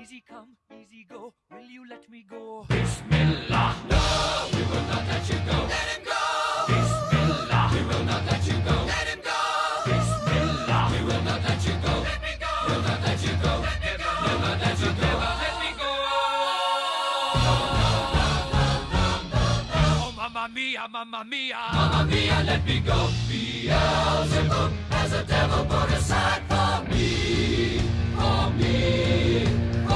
Easy 0.00 0.22
come, 0.28 0.56
easy 0.72 1.06
go. 1.08 1.34
Will 1.50 1.70
you 1.70 1.88
let 1.88 2.08
me 2.08 2.24
go? 2.28 2.64
Bismillah. 2.68 3.76
No, 3.90 4.48
we 4.52 4.62
will 4.62 4.86
not 4.88 5.06
let 5.06 5.28
you 5.28 5.38
go. 5.50 5.58
Let 5.68 5.88
him 5.96 6.04
go. 6.04 6.17
Let 8.30 8.42
you 8.46 8.56
go. 8.68 8.76
Let 8.92 9.06
him 9.12 9.20
go. 9.24 9.38
We 10.92 10.98
will 11.04 11.22
not 11.22 11.40
let 11.48 11.60
you 11.66 11.74
go. 11.84 11.92
Let 12.08 12.20
me 12.26 12.32
go. 12.44 12.50
We'll 12.68 12.82
not 12.82 13.00
let 13.06 13.20
you 13.26 13.34
go. 13.44 13.52
Let 13.66 13.78
me 13.84 13.92
go. 14.02 14.10
Let 14.64 14.78
you 14.80 14.90
go. 15.02 15.10
Let 15.42 15.54
me 15.62 15.70
go. 15.80 15.90
Oh, 19.80 20.12
mamma 20.16 20.48
mia, 20.54 20.84
mamma 20.92 21.24
mia. 21.24 21.56
Mamma 21.72 22.04
mia, 22.10 22.42
let 22.46 22.64
me 22.66 22.80
go. 22.80 23.08
Beelzebub 23.28 24.72
has 24.90 25.12
a 25.12 25.24
devil 25.24 25.64
put 25.64 25.90
aside. 25.92 26.42
For 26.48 26.74
me. 26.90 27.80
For 28.16 28.50
me. 28.58 29.87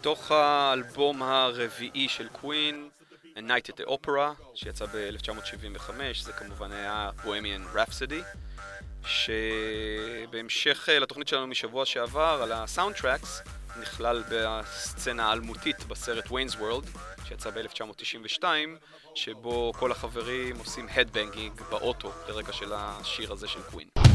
מתוך 0.00 0.30
האלבום 0.30 1.22
הרביעי 1.22 2.08
של 2.08 2.28
קווין, 2.28 2.88
A 3.36 3.38
Night 3.38 3.70
at 3.70 3.80
the 3.80 3.88
Opera, 3.88 4.42
שיצא 4.54 4.86
ב-1975, 4.86 5.90
זה 6.22 6.32
כמובן 6.32 6.72
היה 6.72 7.10
Bohemian 7.24 7.64
Rhapsody, 7.74 8.20
שבהמשך 9.06 10.88
אה, 10.88 10.98
לתוכנית 10.98 11.28
שלנו 11.28 11.46
משבוע 11.46 11.86
שעבר 11.86 12.40
על 12.42 12.52
ה 12.52 12.96
soundtracks, 12.96 13.42
נכלל 13.80 14.22
בסצנה 14.30 15.28
האלמותית 15.28 15.84
בסרט 15.84 16.30
Wayne's 16.30 16.54
World, 16.54 16.84
שיצא 17.24 17.50
ב-1992, 17.50 18.44
שבו 19.14 19.72
כל 19.78 19.92
החברים 19.92 20.58
עושים 20.58 20.86
headbanging 20.90 21.60
באוטו 21.70 22.12
לרגע 22.28 22.52
של 22.52 22.72
השיר 22.74 23.32
הזה 23.32 23.48
של 23.48 23.62
קווין. 23.62 24.07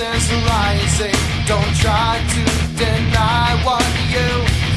is 0.00 0.30
rising. 0.46 1.18
Don't 1.46 1.74
try 1.74 2.22
to 2.22 2.42
deny 2.78 3.58
what 3.66 3.82
you 4.06 4.28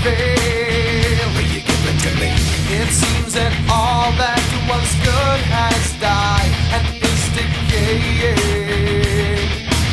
feel. 0.02 1.28
Will 1.38 1.50
you 1.54 1.62
give 1.62 1.84
it 1.92 1.98
to 2.06 2.12
me? 2.18 2.32
It 2.74 2.90
seems 2.90 3.34
that 3.38 3.54
all 3.70 4.10
that 4.18 4.42
was 4.66 4.90
good 5.06 5.42
has 5.46 5.94
died 6.02 6.52
and 6.74 6.86
is 6.98 7.22
decaying 7.38 8.34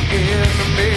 in 0.08 0.48
me. 0.80 0.92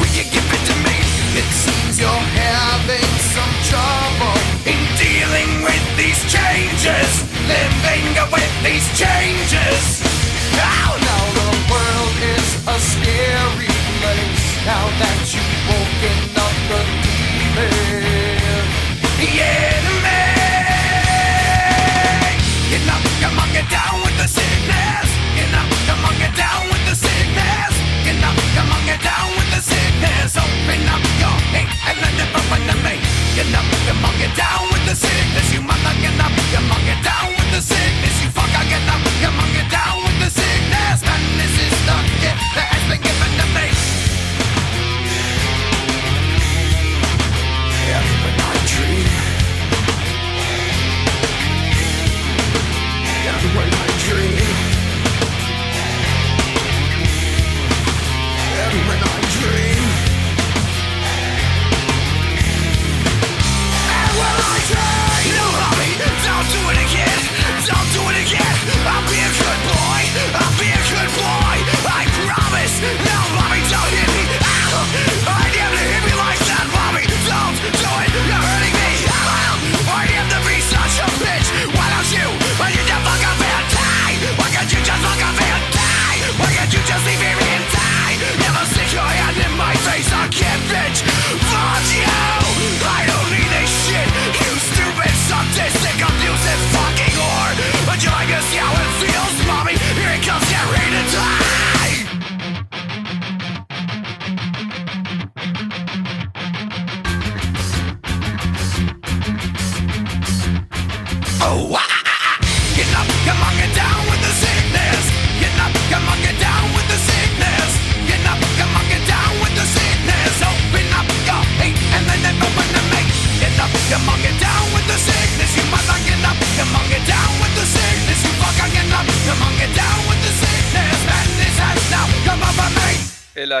Will 0.00 0.12
you 0.16 0.24
give 0.24 0.48
it 0.56 0.62
to 0.70 0.76
me? 0.80 0.96
It 1.36 1.48
seems 1.52 2.00
you're 2.00 2.26
having 2.40 3.10
some 3.36 3.54
trouble 3.68 4.38
in 4.64 4.80
dealing 4.96 5.60
with 5.60 5.84
these 6.00 6.20
changes, 6.24 7.28
living 7.44 8.16
with 8.32 8.52
these 8.64 8.88
changes. 8.96 9.99
now 14.64 14.90
that 14.98 15.19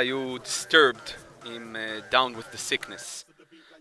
היו 0.00 0.36
Disturbed 0.36 1.10
עם 1.44 1.76
uh, 1.76 2.12
Down 2.12 2.38
with 2.38 2.54
the 2.54 2.58
Sickness. 2.58 3.32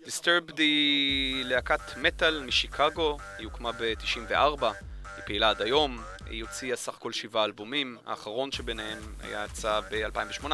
Disturbed 0.05 0.57
היא 0.57 1.45
להקת 1.45 1.97
מטאל 1.97 2.43
משיקגו, 2.43 3.17
היא 3.37 3.45
הוקמה 3.45 3.71
ב-94, 3.71 4.63
היא 5.15 5.23
פעילה 5.25 5.49
עד 5.49 5.61
היום, 5.61 6.01
היא 6.25 6.43
הוציאה 6.43 6.75
סך 6.75 6.93
הכל 6.93 7.11
שבעה 7.11 7.45
אלבומים, 7.45 7.97
האחרון 8.05 8.51
שביניהם 8.51 8.99
היה 9.21 9.45
יצא 9.45 9.79
ב-2018. 9.91 10.45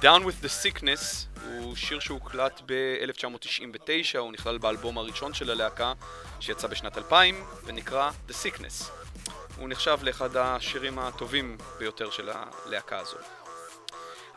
Down 0.00 0.22
with 0.24 0.44
the 0.44 0.48
Sickness 0.62 1.40
הוא 1.44 1.76
שיר 1.76 2.00
שהוקלט 2.00 2.60
ב-1999, 2.66 4.18
הוא 4.18 4.32
נכלל 4.32 4.58
באלבום 4.58 4.98
הראשון 4.98 5.34
של 5.34 5.50
הלהקה 5.50 5.92
שיצא 6.40 6.68
בשנת 6.68 6.98
2000 6.98 7.44
ונקרא 7.64 8.10
The 8.28 8.32
Sickness. 8.32 8.84
הוא 9.56 9.68
נחשב 9.68 9.98
לאחד 10.02 10.36
השירים 10.36 10.98
הטובים 10.98 11.58
ביותר 11.78 12.10
של 12.10 12.30
הלהקה 12.32 12.98
הזו. 12.98 13.16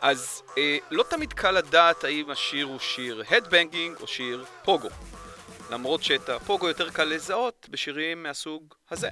אז 0.03 0.41
אה, 0.57 0.77
לא 0.91 1.03
תמיד 1.03 1.33
קל 1.33 1.51
לדעת 1.51 2.03
האם 2.03 2.29
השיר 2.29 2.65
הוא 2.65 2.79
שיר 2.79 3.23
הדבנגינג 3.29 3.97
או 4.01 4.07
שיר 4.07 4.45
פוגו. 4.63 4.89
למרות 5.71 6.03
שאת 6.03 6.29
הפוגו 6.29 6.67
יותר 6.67 6.89
קל 6.89 7.03
לזהות 7.03 7.67
בשירים 7.69 8.23
מהסוג 8.23 8.73
הזה. 8.91 9.09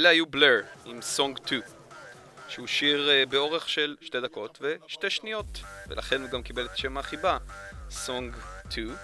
אלה 0.00 0.08
היו 0.08 0.26
בלר 0.26 0.60
עם 0.84 1.02
סונג 1.02 1.38
2, 1.46 1.60
שהוא 2.48 2.66
שיר 2.66 3.10
אה, 3.10 3.26
באורך 3.26 3.68
של 3.68 3.96
שתי 4.00 4.20
דקות 4.20 4.58
ושתי 4.60 5.10
שניות, 5.10 5.60
ולכן 5.88 6.22
הוא 6.22 6.30
גם 6.30 6.42
קיבל 6.42 6.66
את 6.66 6.76
שם 6.76 6.98
החיבה, 6.98 7.38
סונג 7.90 8.36
2. 8.70 8.94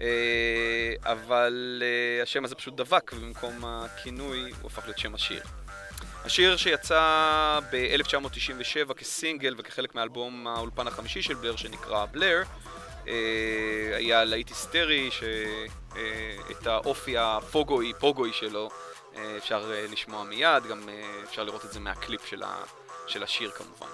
אה, 0.00 0.94
אבל 1.02 1.82
אה, 1.84 2.22
השם 2.22 2.44
הזה 2.44 2.54
פשוט 2.54 2.76
דבק, 2.76 3.10
ובמקום 3.14 3.64
הכינוי 3.64 4.52
הוא 4.60 4.70
הפך 4.70 4.84
להיות 4.84 4.98
שם 4.98 5.14
השיר. 5.14 5.42
השיר 6.24 6.56
שיצא 6.56 7.60
ב-1997 7.72 8.94
כסינגל 8.94 9.54
וכחלק 9.58 9.94
מאלבום 9.94 10.46
האולפן 10.46 10.86
החמישי 10.86 11.22
של 11.22 11.34
בלר 11.34 11.56
שנקרא 11.56 12.06
בלר, 12.06 12.42
היה 13.94 14.24
להיט 14.24 14.48
היסטרי 14.48 15.10
שאת 15.10 16.66
האופי 16.66 17.18
הפוגוי, 17.18 17.92
פוגוי 17.98 18.32
שלו 18.32 18.70
אפשר 19.36 19.72
אה, 19.74 19.86
לשמוע 19.90 20.24
מיד, 20.24 20.66
גם 20.66 20.88
אה, 20.88 21.22
אפשר 21.24 21.44
לראות 21.44 21.64
את 21.64 21.72
זה 21.72 21.80
מהקליפ 21.80 22.26
של, 22.26 22.42
ה, 22.42 22.62
של 23.06 23.22
השיר 23.22 23.50
כמובן. 23.50 23.92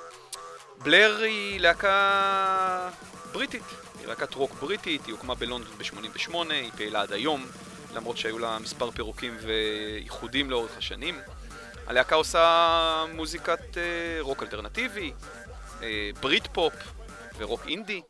בלר 0.79 1.22
היא 1.22 1.61
להקה 1.61 2.91
בריטית, 3.33 3.62
היא 3.99 4.07
להקת 4.07 4.35
רוק 4.35 4.53
בריטית, 4.53 5.07
היא 5.07 5.14
הוקמה 5.14 5.35
בלונדון 5.35 5.72
ב-88, 5.79 6.37
היא 6.51 6.70
פעילה 6.77 7.03
עד 7.03 7.12
היום, 7.12 7.47
למרות 7.95 8.16
שהיו 8.16 8.39
לה 8.39 8.59
מספר 8.59 8.91
פירוקים 8.91 9.37
ואיחודים 9.41 10.51
לאורך 10.51 10.79
השנים. 10.79 11.20
הלהקה 11.87 12.14
עושה 12.14 13.05
מוזיקת 13.12 13.79
אה, 13.79 14.16
רוק 14.20 14.43
אלטרנטיבי, 14.43 15.12
אה, 15.83 16.11
Britpop 16.21 16.73
ורוק 17.37 17.66
אינדי. 17.68 18.03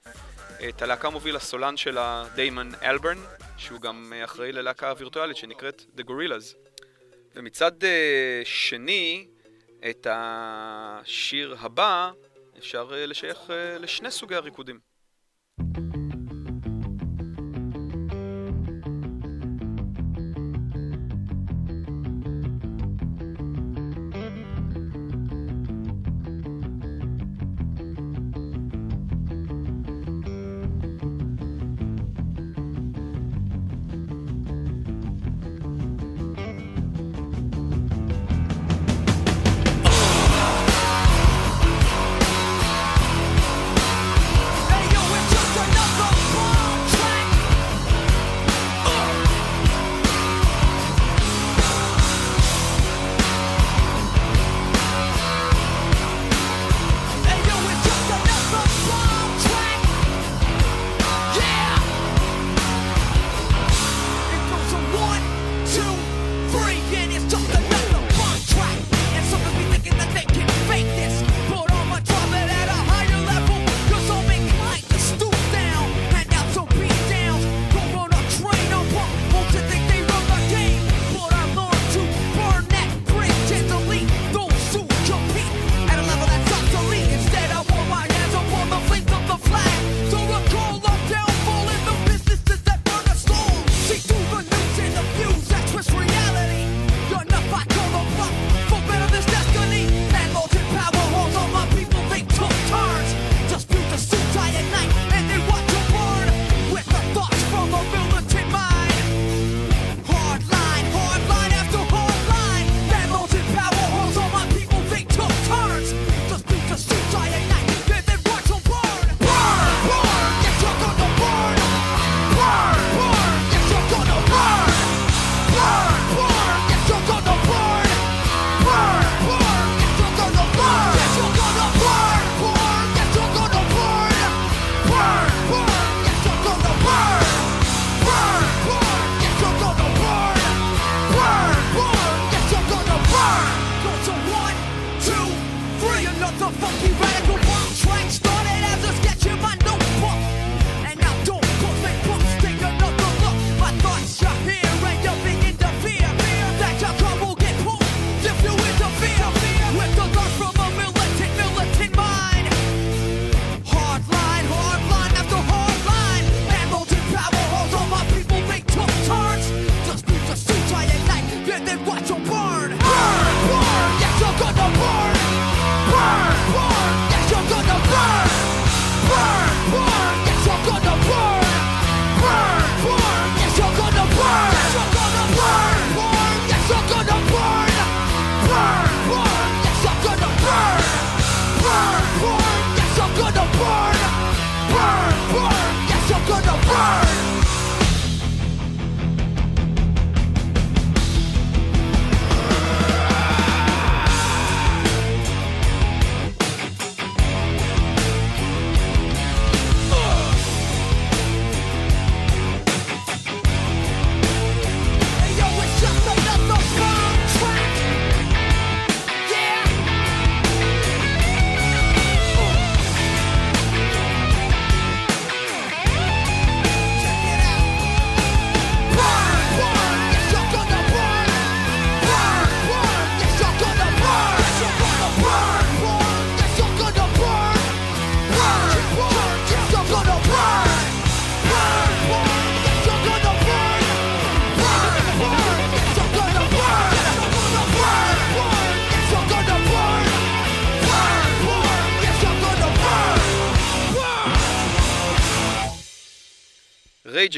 את 0.68 0.82
הלהקה 0.82 1.10
מוביל 1.10 1.36
הסולן 1.36 1.76
שלה 1.76 2.24
דיימון 2.34 2.72
אלברן, 2.82 3.18
שהוא 3.56 3.80
גם 3.80 4.12
אה, 4.16 4.24
אחראי 4.24 4.52
ללהקה 4.52 4.90
הווירטואלית 4.90 5.36
שנקראת 5.36 5.82
The 5.96 6.02
Gorillas. 6.02 6.63
ומצד 7.34 7.84
אה, 7.84 8.40
שני, 8.44 9.26
את 9.90 10.06
השיר 10.10 11.56
הבא 11.60 12.10
אפשר 12.58 12.90
אה, 12.94 13.06
לשייך 13.06 13.50
אה, 13.50 13.78
לשני 13.78 14.10
סוגי 14.10 14.34
הריקודים. 14.34 14.78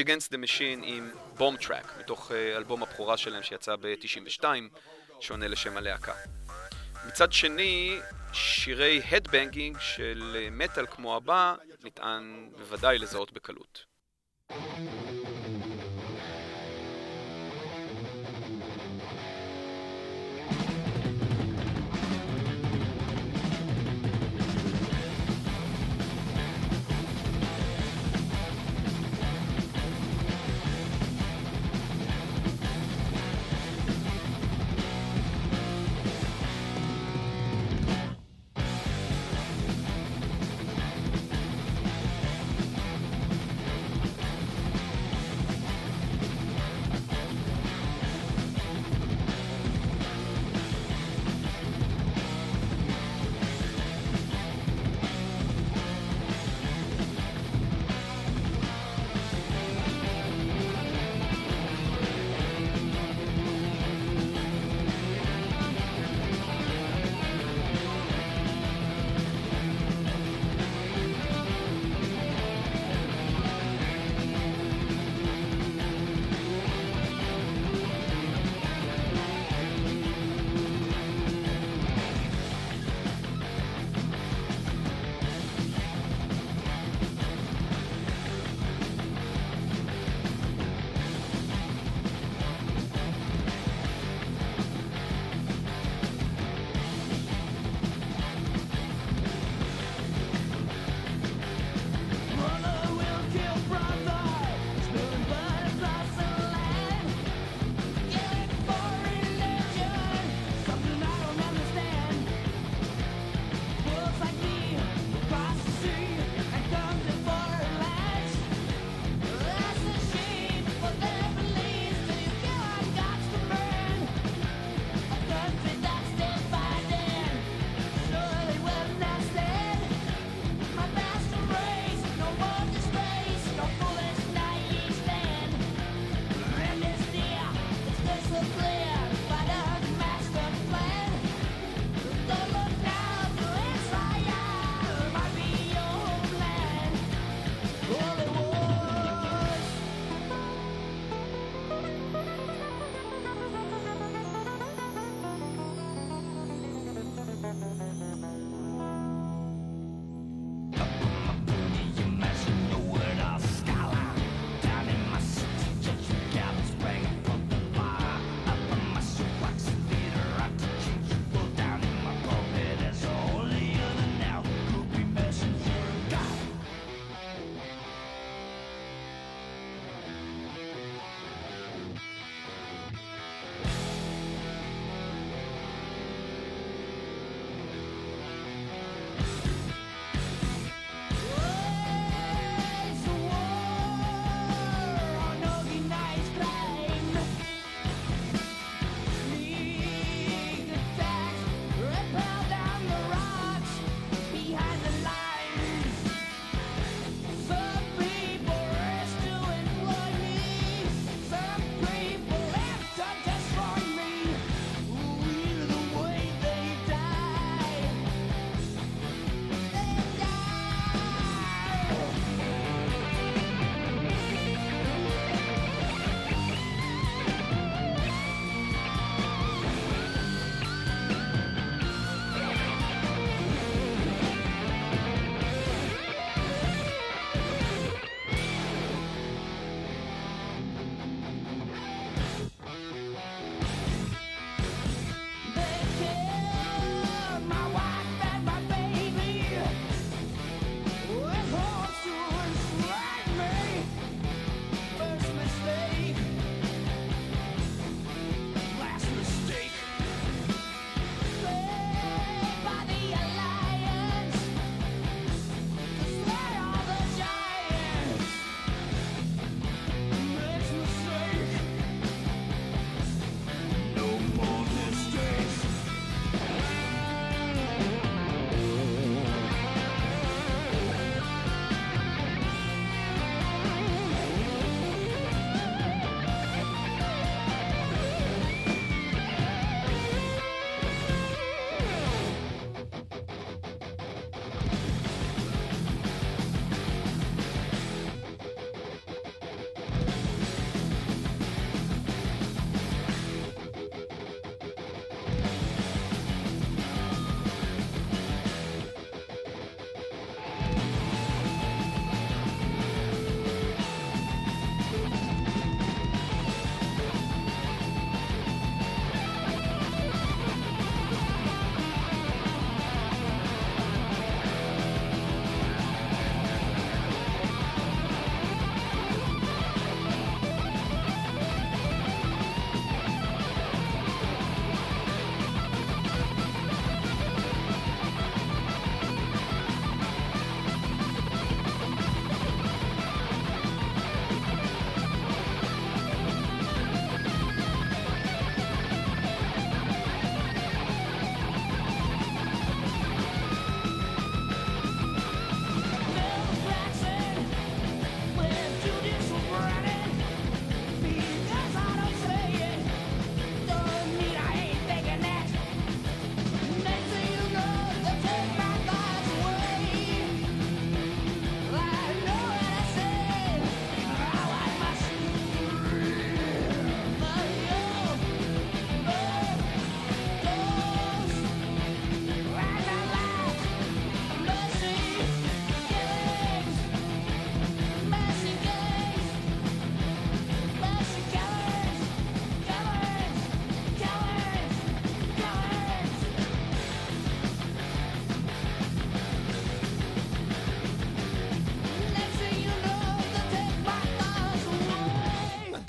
Against 0.07 0.31
the 0.31 0.37
Machine 0.37 0.83
עם 0.83 1.11
בום 1.37 1.57
טראק, 1.57 1.97
מתוך 1.99 2.31
אה, 2.31 2.57
אלבום 2.57 2.83
הבכורה 2.83 3.17
שלהם 3.17 3.43
שיצא 3.43 3.75
ב-92, 3.75 4.43
שעונה 5.19 5.47
לשם 5.47 5.77
הלהקה. 5.77 6.13
מצד 7.07 7.33
שני, 7.33 7.99
שירי 8.33 9.01
הדבנגינג 9.11 9.77
של 9.79 10.35
אה, 10.39 10.47
מטאל 10.51 10.85
כמו 10.87 11.15
הבא, 11.15 11.55
ניתן 11.83 12.49
בוודאי 12.57 12.97
לזהות 12.97 13.31
בקלות. 13.33 13.85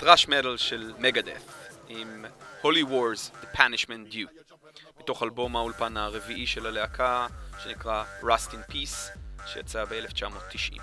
הטראש 0.09 0.29
מטל 0.29 0.57
של 0.57 0.93
מגדף, 0.99 1.43
עם 1.89 2.25
Holy 2.63 2.85
Wars, 2.91 3.43
The 3.43 3.57
Punishment 3.57 4.13
Due, 4.13 4.53
מתוך 5.01 5.23
אלבום 5.23 5.57
האולפן 5.57 5.97
הרביעי 5.97 6.47
של 6.47 6.67
הלהקה, 6.67 7.27
שנקרא 7.63 8.05
Rust 8.23 8.51
in 8.51 8.73
Peace, 8.73 9.19
שיצא 9.47 9.85
ב-1990. 9.85 10.81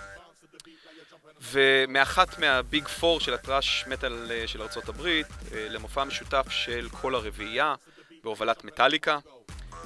ומאחת 1.42 2.40
מהביג 2.40 2.88
פור 2.88 3.20
של 3.20 3.34
הטראש 3.34 3.86
מטאל 3.88 4.32
אה, 4.32 4.48
של 4.48 4.62
ארצות 4.62 4.90
הברית, 4.90 5.28
אה, 5.54 5.68
למופע 5.70 6.04
משותף 6.04 6.46
של 6.50 6.88
כל 6.92 7.16
הרביעייה, 7.16 7.76
בהובלת 8.24 8.64
מטאליקה, 8.64 9.18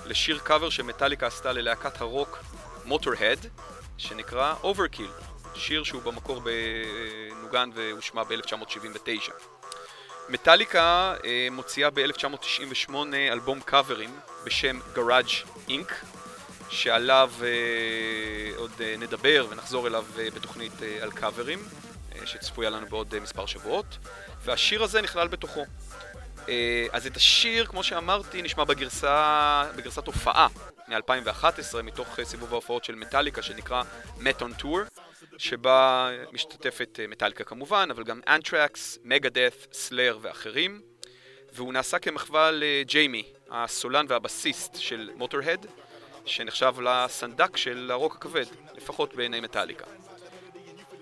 לשיר 0.06 0.40
קאבר 0.40 0.70
שמטאליקה 0.70 1.28
עשתה 1.28 1.52
ללהקת 1.52 2.02
הרוק 2.02 2.40
מוטורהד, 2.86 3.40
שנקרא 3.98 4.56
Overkill, 4.64 5.29
שיר 5.60 5.84
שהוא 5.84 6.02
במקור 6.02 6.42
נוגן 7.42 7.70
והושמע 7.76 8.24
ב-1979. 8.24 9.32
מטאליקה 10.30 11.16
אה, 11.26 11.48
מוציאה 11.52 11.90
ב-1998 11.90 12.94
אלבום 13.32 13.60
קאברים 13.62 14.20
בשם 14.44 14.80
Garage 14.96 15.68
Inc. 15.68 15.94
שעליו 16.70 17.32
אה, 17.42 18.58
עוד 18.58 18.72
אה, 18.82 18.96
נדבר 18.98 19.48
ונחזור 19.50 19.88
אליו 19.88 20.06
בתוכנית 20.36 20.74
על 21.02 21.12
קאברים, 21.12 21.60
שצפויה 22.26 22.70
לנו 22.70 22.88
בעוד 22.90 23.20
מספר 23.20 23.46
שבועות, 23.46 23.98
והשיר 24.44 24.84
הזה 24.84 25.02
נכלל 25.02 25.28
בתוכו. 25.28 25.66
אז 26.92 27.08
את 27.08 27.18
השיר, 27.18 27.66
כמו 27.66 27.84
שאמרתי, 27.84 28.42
נשמע 28.42 28.64
בגרסה, 28.64 29.64
בגרסת 29.76 30.08
הופעה 30.08 30.48
מ-2011, 30.88 31.82
מתוך 31.84 32.20
סיבוב 32.24 32.54
ההופעות 32.54 32.84
של 32.84 32.96
מטאליקה 32.96 33.42
שנקרא 33.42 33.84
Met 34.20 34.42
on 34.42 34.62
Tour, 34.62 35.09
שבה 35.40 36.10
משתתפת 36.32 37.00
אה, 37.00 37.08
מטאליקה 37.08 37.44
כמובן, 37.44 37.88
אבל 37.92 38.04
גם 38.04 38.22
אנטרקס, 38.28 39.00
מגדף, 39.04 39.68
סלאר 39.74 40.18
ואחרים. 40.22 40.82
והוא 41.54 41.74
נעשה 41.74 42.00
כמחווה 42.00 42.52
לג'יימי, 42.52 43.24
הסולן 43.52 44.06
והבסיסט 44.10 44.76
של 44.76 45.10
מוטורהד, 45.16 45.66
שנחשב 46.26 46.76
לסנדק 46.82 47.58
של 47.58 47.90
הרוק 47.92 48.16
הכבד, 48.16 48.46
לפחות 48.76 49.16
בעיני 49.16 49.40
מטאליקה. 49.40 49.86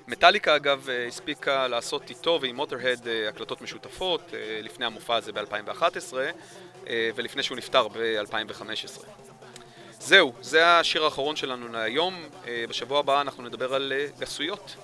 מטאליקה 0.08 0.56
אגב 0.56 0.90
אה, 0.90 1.08
הספיקה 1.08 1.68
לעשות 1.68 2.10
איתו 2.10 2.40
ועם 2.42 2.56
מוטורהד 2.56 3.08
אה, 3.08 3.30
הקלטות 3.30 3.62
משותפות 3.62 4.22
לפני 4.64 4.86
המופע 4.86 5.16
הזה 5.16 5.32
ב-2011 5.32 6.14
ולפני 7.16 7.44
שהוא 7.44 7.58
נפטר 7.58 7.88
ב-2015. 7.88 9.06
זהו, 10.00 10.34
זה 10.42 10.68
השיר 10.68 11.04
האחרון 11.06 11.36
שלנו 11.36 11.68
להיום. 11.68 12.24
בשבוע 12.70 13.00
הבא 13.00 13.22
אנחנו 13.22 13.44
נדבר 13.44 13.74
על 13.74 13.94
גסויות. 14.20 14.76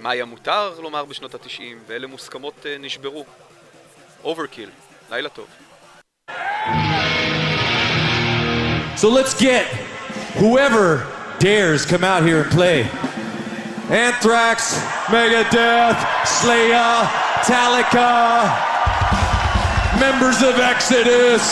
מה 0.00 0.10
היה 0.10 0.24
מותר 0.24 0.80
לומר 0.80 1.04
בשנות 1.04 1.34
ה-90 1.34 1.62
ואילו 1.86 2.08
מוסכמות 2.08 2.66
נשברו. 2.80 3.24
Overkill, 4.24 4.70
לילה 5.10 5.28
טוב. 5.28 5.46
So 8.96 9.08
let's 9.08 9.34
get 9.34 9.66
whoever 10.42 10.86
dares 11.38 11.86
come 11.86 12.04
out 12.04 12.22
here 12.28 12.40
and 12.42 12.50
play. 12.58 12.78
Anthrax, 14.08 14.56
Megadeth, 15.14 16.00
Slayer, 16.38 16.94
Metallica, 17.40 18.12
members 19.98 20.42
of 20.42 20.54
Exodus. 20.72 21.44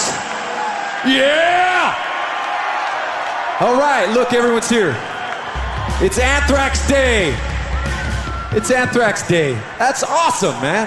Yeah! 1.06 2.07
All 3.60 3.74
right, 3.74 4.08
look, 4.14 4.32
everyone's 4.32 4.68
here. 4.68 4.94
It's 6.00 6.16
Anthrax 6.20 6.86
Day. 6.86 7.36
It's 8.52 8.70
Anthrax 8.70 9.26
Day. 9.26 9.54
That's 9.80 10.04
awesome, 10.04 10.54
man. 10.62 10.86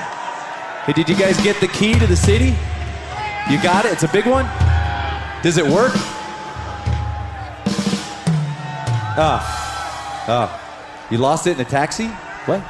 Hey, 0.85 0.93
did 0.93 1.09
you 1.09 1.17
guys 1.17 1.37
get 1.43 1.59
the 1.59 1.67
key 1.67 1.99
to 1.99 2.07
the 2.07 2.15
city? 2.15 2.55
You 3.49 3.61
got 3.61 3.83
it? 3.83 3.91
It's 3.91 4.03
a 4.03 4.07
big 4.07 4.25
one? 4.25 4.45
Does 5.43 5.57
it 5.57 5.65
work? 5.65 5.91
Ah. 9.19 10.25
Ah. 10.29 11.07
You 11.11 11.17
lost 11.17 11.47
it 11.47 11.59
in 11.59 11.65
a 11.65 11.69
taxi? 11.69 12.07
What? 12.45 12.61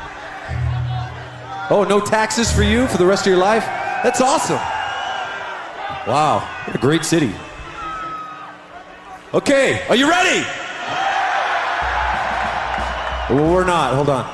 Oh, 1.69 1.85
no 1.87 1.99
taxes 1.99 2.51
for 2.51 2.63
you 2.63 2.87
for 2.87 2.97
the 2.97 3.05
rest 3.05 3.27
of 3.27 3.27
your 3.27 3.37
life? 3.37 3.65
That's 4.01 4.19
awesome. 4.19 4.55
Wow. 6.11 6.39
What 6.65 6.75
a 6.75 6.79
great 6.79 7.05
city. 7.05 7.35
Okay, 9.33 9.87
are 9.87 9.95
you 9.95 10.09
ready? 10.09 10.45
Well, 13.29 13.53
we're 13.53 13.63
not. 13.63 13.95
Hold 13.95 14.09
on. 14.09 14.25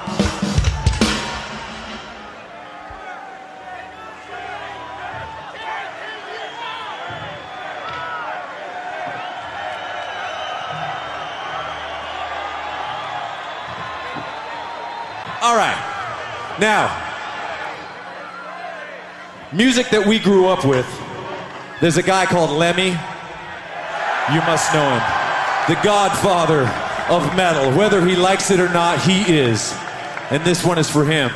All 15.44 15.56
right. 15.56 15.78
Now, 16.60 16.90
music 19.52 19.92
that 19.92 20.04
we 20.08 20.18
grew 20.18 20.48
up 20.48 20.66
with. 20.66 20.88
There's 21.82 21.98
a 21.98 22.04
guy 22.04 22.26
called 22.26 22.50
Lemmy. 22.50 22.98
You 24.34 24.42
must 24.42 24.74
know 24.74 24.84
him. 24.84 25.04
The 25.70 25.82
godfather 25.82 26.68
of 27.10 27.36
metal. 27.38 27.72
Whether 27.78 28.06
he 28.06 28.16
likes 28.16 28.52
it 28.52 28.60
or 28.60 28.68
not, 28.70 29.02
he 29.02 29.22
is. 29.34 29.74
And 30.32 30.44
this 30.44 30.66
one 30.66 30.78
is 30.78 30.90
for 30.90 31.06
him. 31.06 31.32